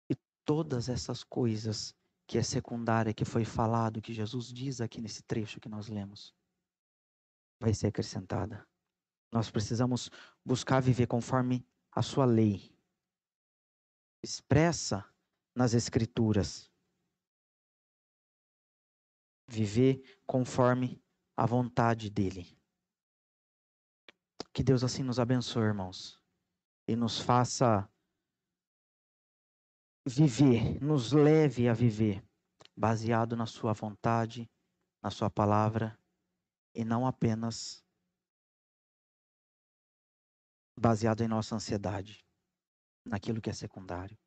[0.10, 0.16] e
[0.46, 1.96] todas essas coisas
[2.34, 6.34] que é secundária, que foi falado, que Jesus diz aqui nesse trecho que nós lemos,
[7.62, 8.68] vai ser acrescentada.
[9.32, 10.10] Nós precisamos
[10.44, 12.76] buscar viver conforme a sua lei,
[14.24, 15.08] expressa
[15.56, 16.72] nas Escrituras.
[19.48, 21.00] Viver conforme
[21.38, 22.60] a vontade dEle.
[24.52, 26.20] Que Deus assim nos abençoe, irmãos,
[26.88, 27.88] e nos faça
[30.06, 32.24] viver, nos leve a viver,
[32.76, 34.50] baseado na Sua vontade,
[35.02, 35.98] na Sua palavra,
[36.76, 37.84] e não apenas
[40.78, 42.26] baseado em nossa ansiedade,
[43.06, 44.18] naquilo que é secundário.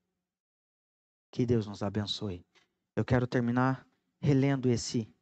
[1.33, 2.47] Que Deus nos abençoe.
[2.95, 3.87] Eu quero terminar
[4.23, 5.13] relendo esse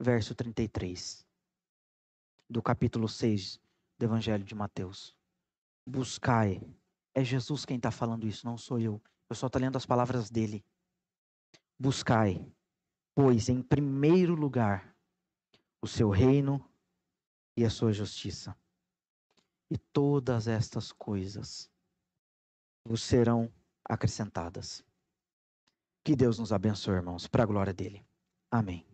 [0.00, 1.26] verso 33
[2.48, 3.58] do capítulo 6
[3.98, 5.16] do Evangelho de Mateus.
[5.88, 6.60] Buscai.
[7.14, 9.02] É Jesus quem está falando isso, não sou eu.
[9.30, 10.64] Eu só estou lendo as palavras dele.
[11.78, 12.44] Buscai,
[13.14, 14.96] pois, em primeiro lugar,
[15.80, 16.64] o seu reino
[17.56, 18.56] e a sua justiça.
[19.70, 21.70] E todas estas coisas
[22.84, 23.52] vos serão
[23.84, 24.84] acrescentadas.
[26.04, 28.04] Que Deus nos abençoe, irmãos, para a glória dele.
[28.50, 28.84] Amém.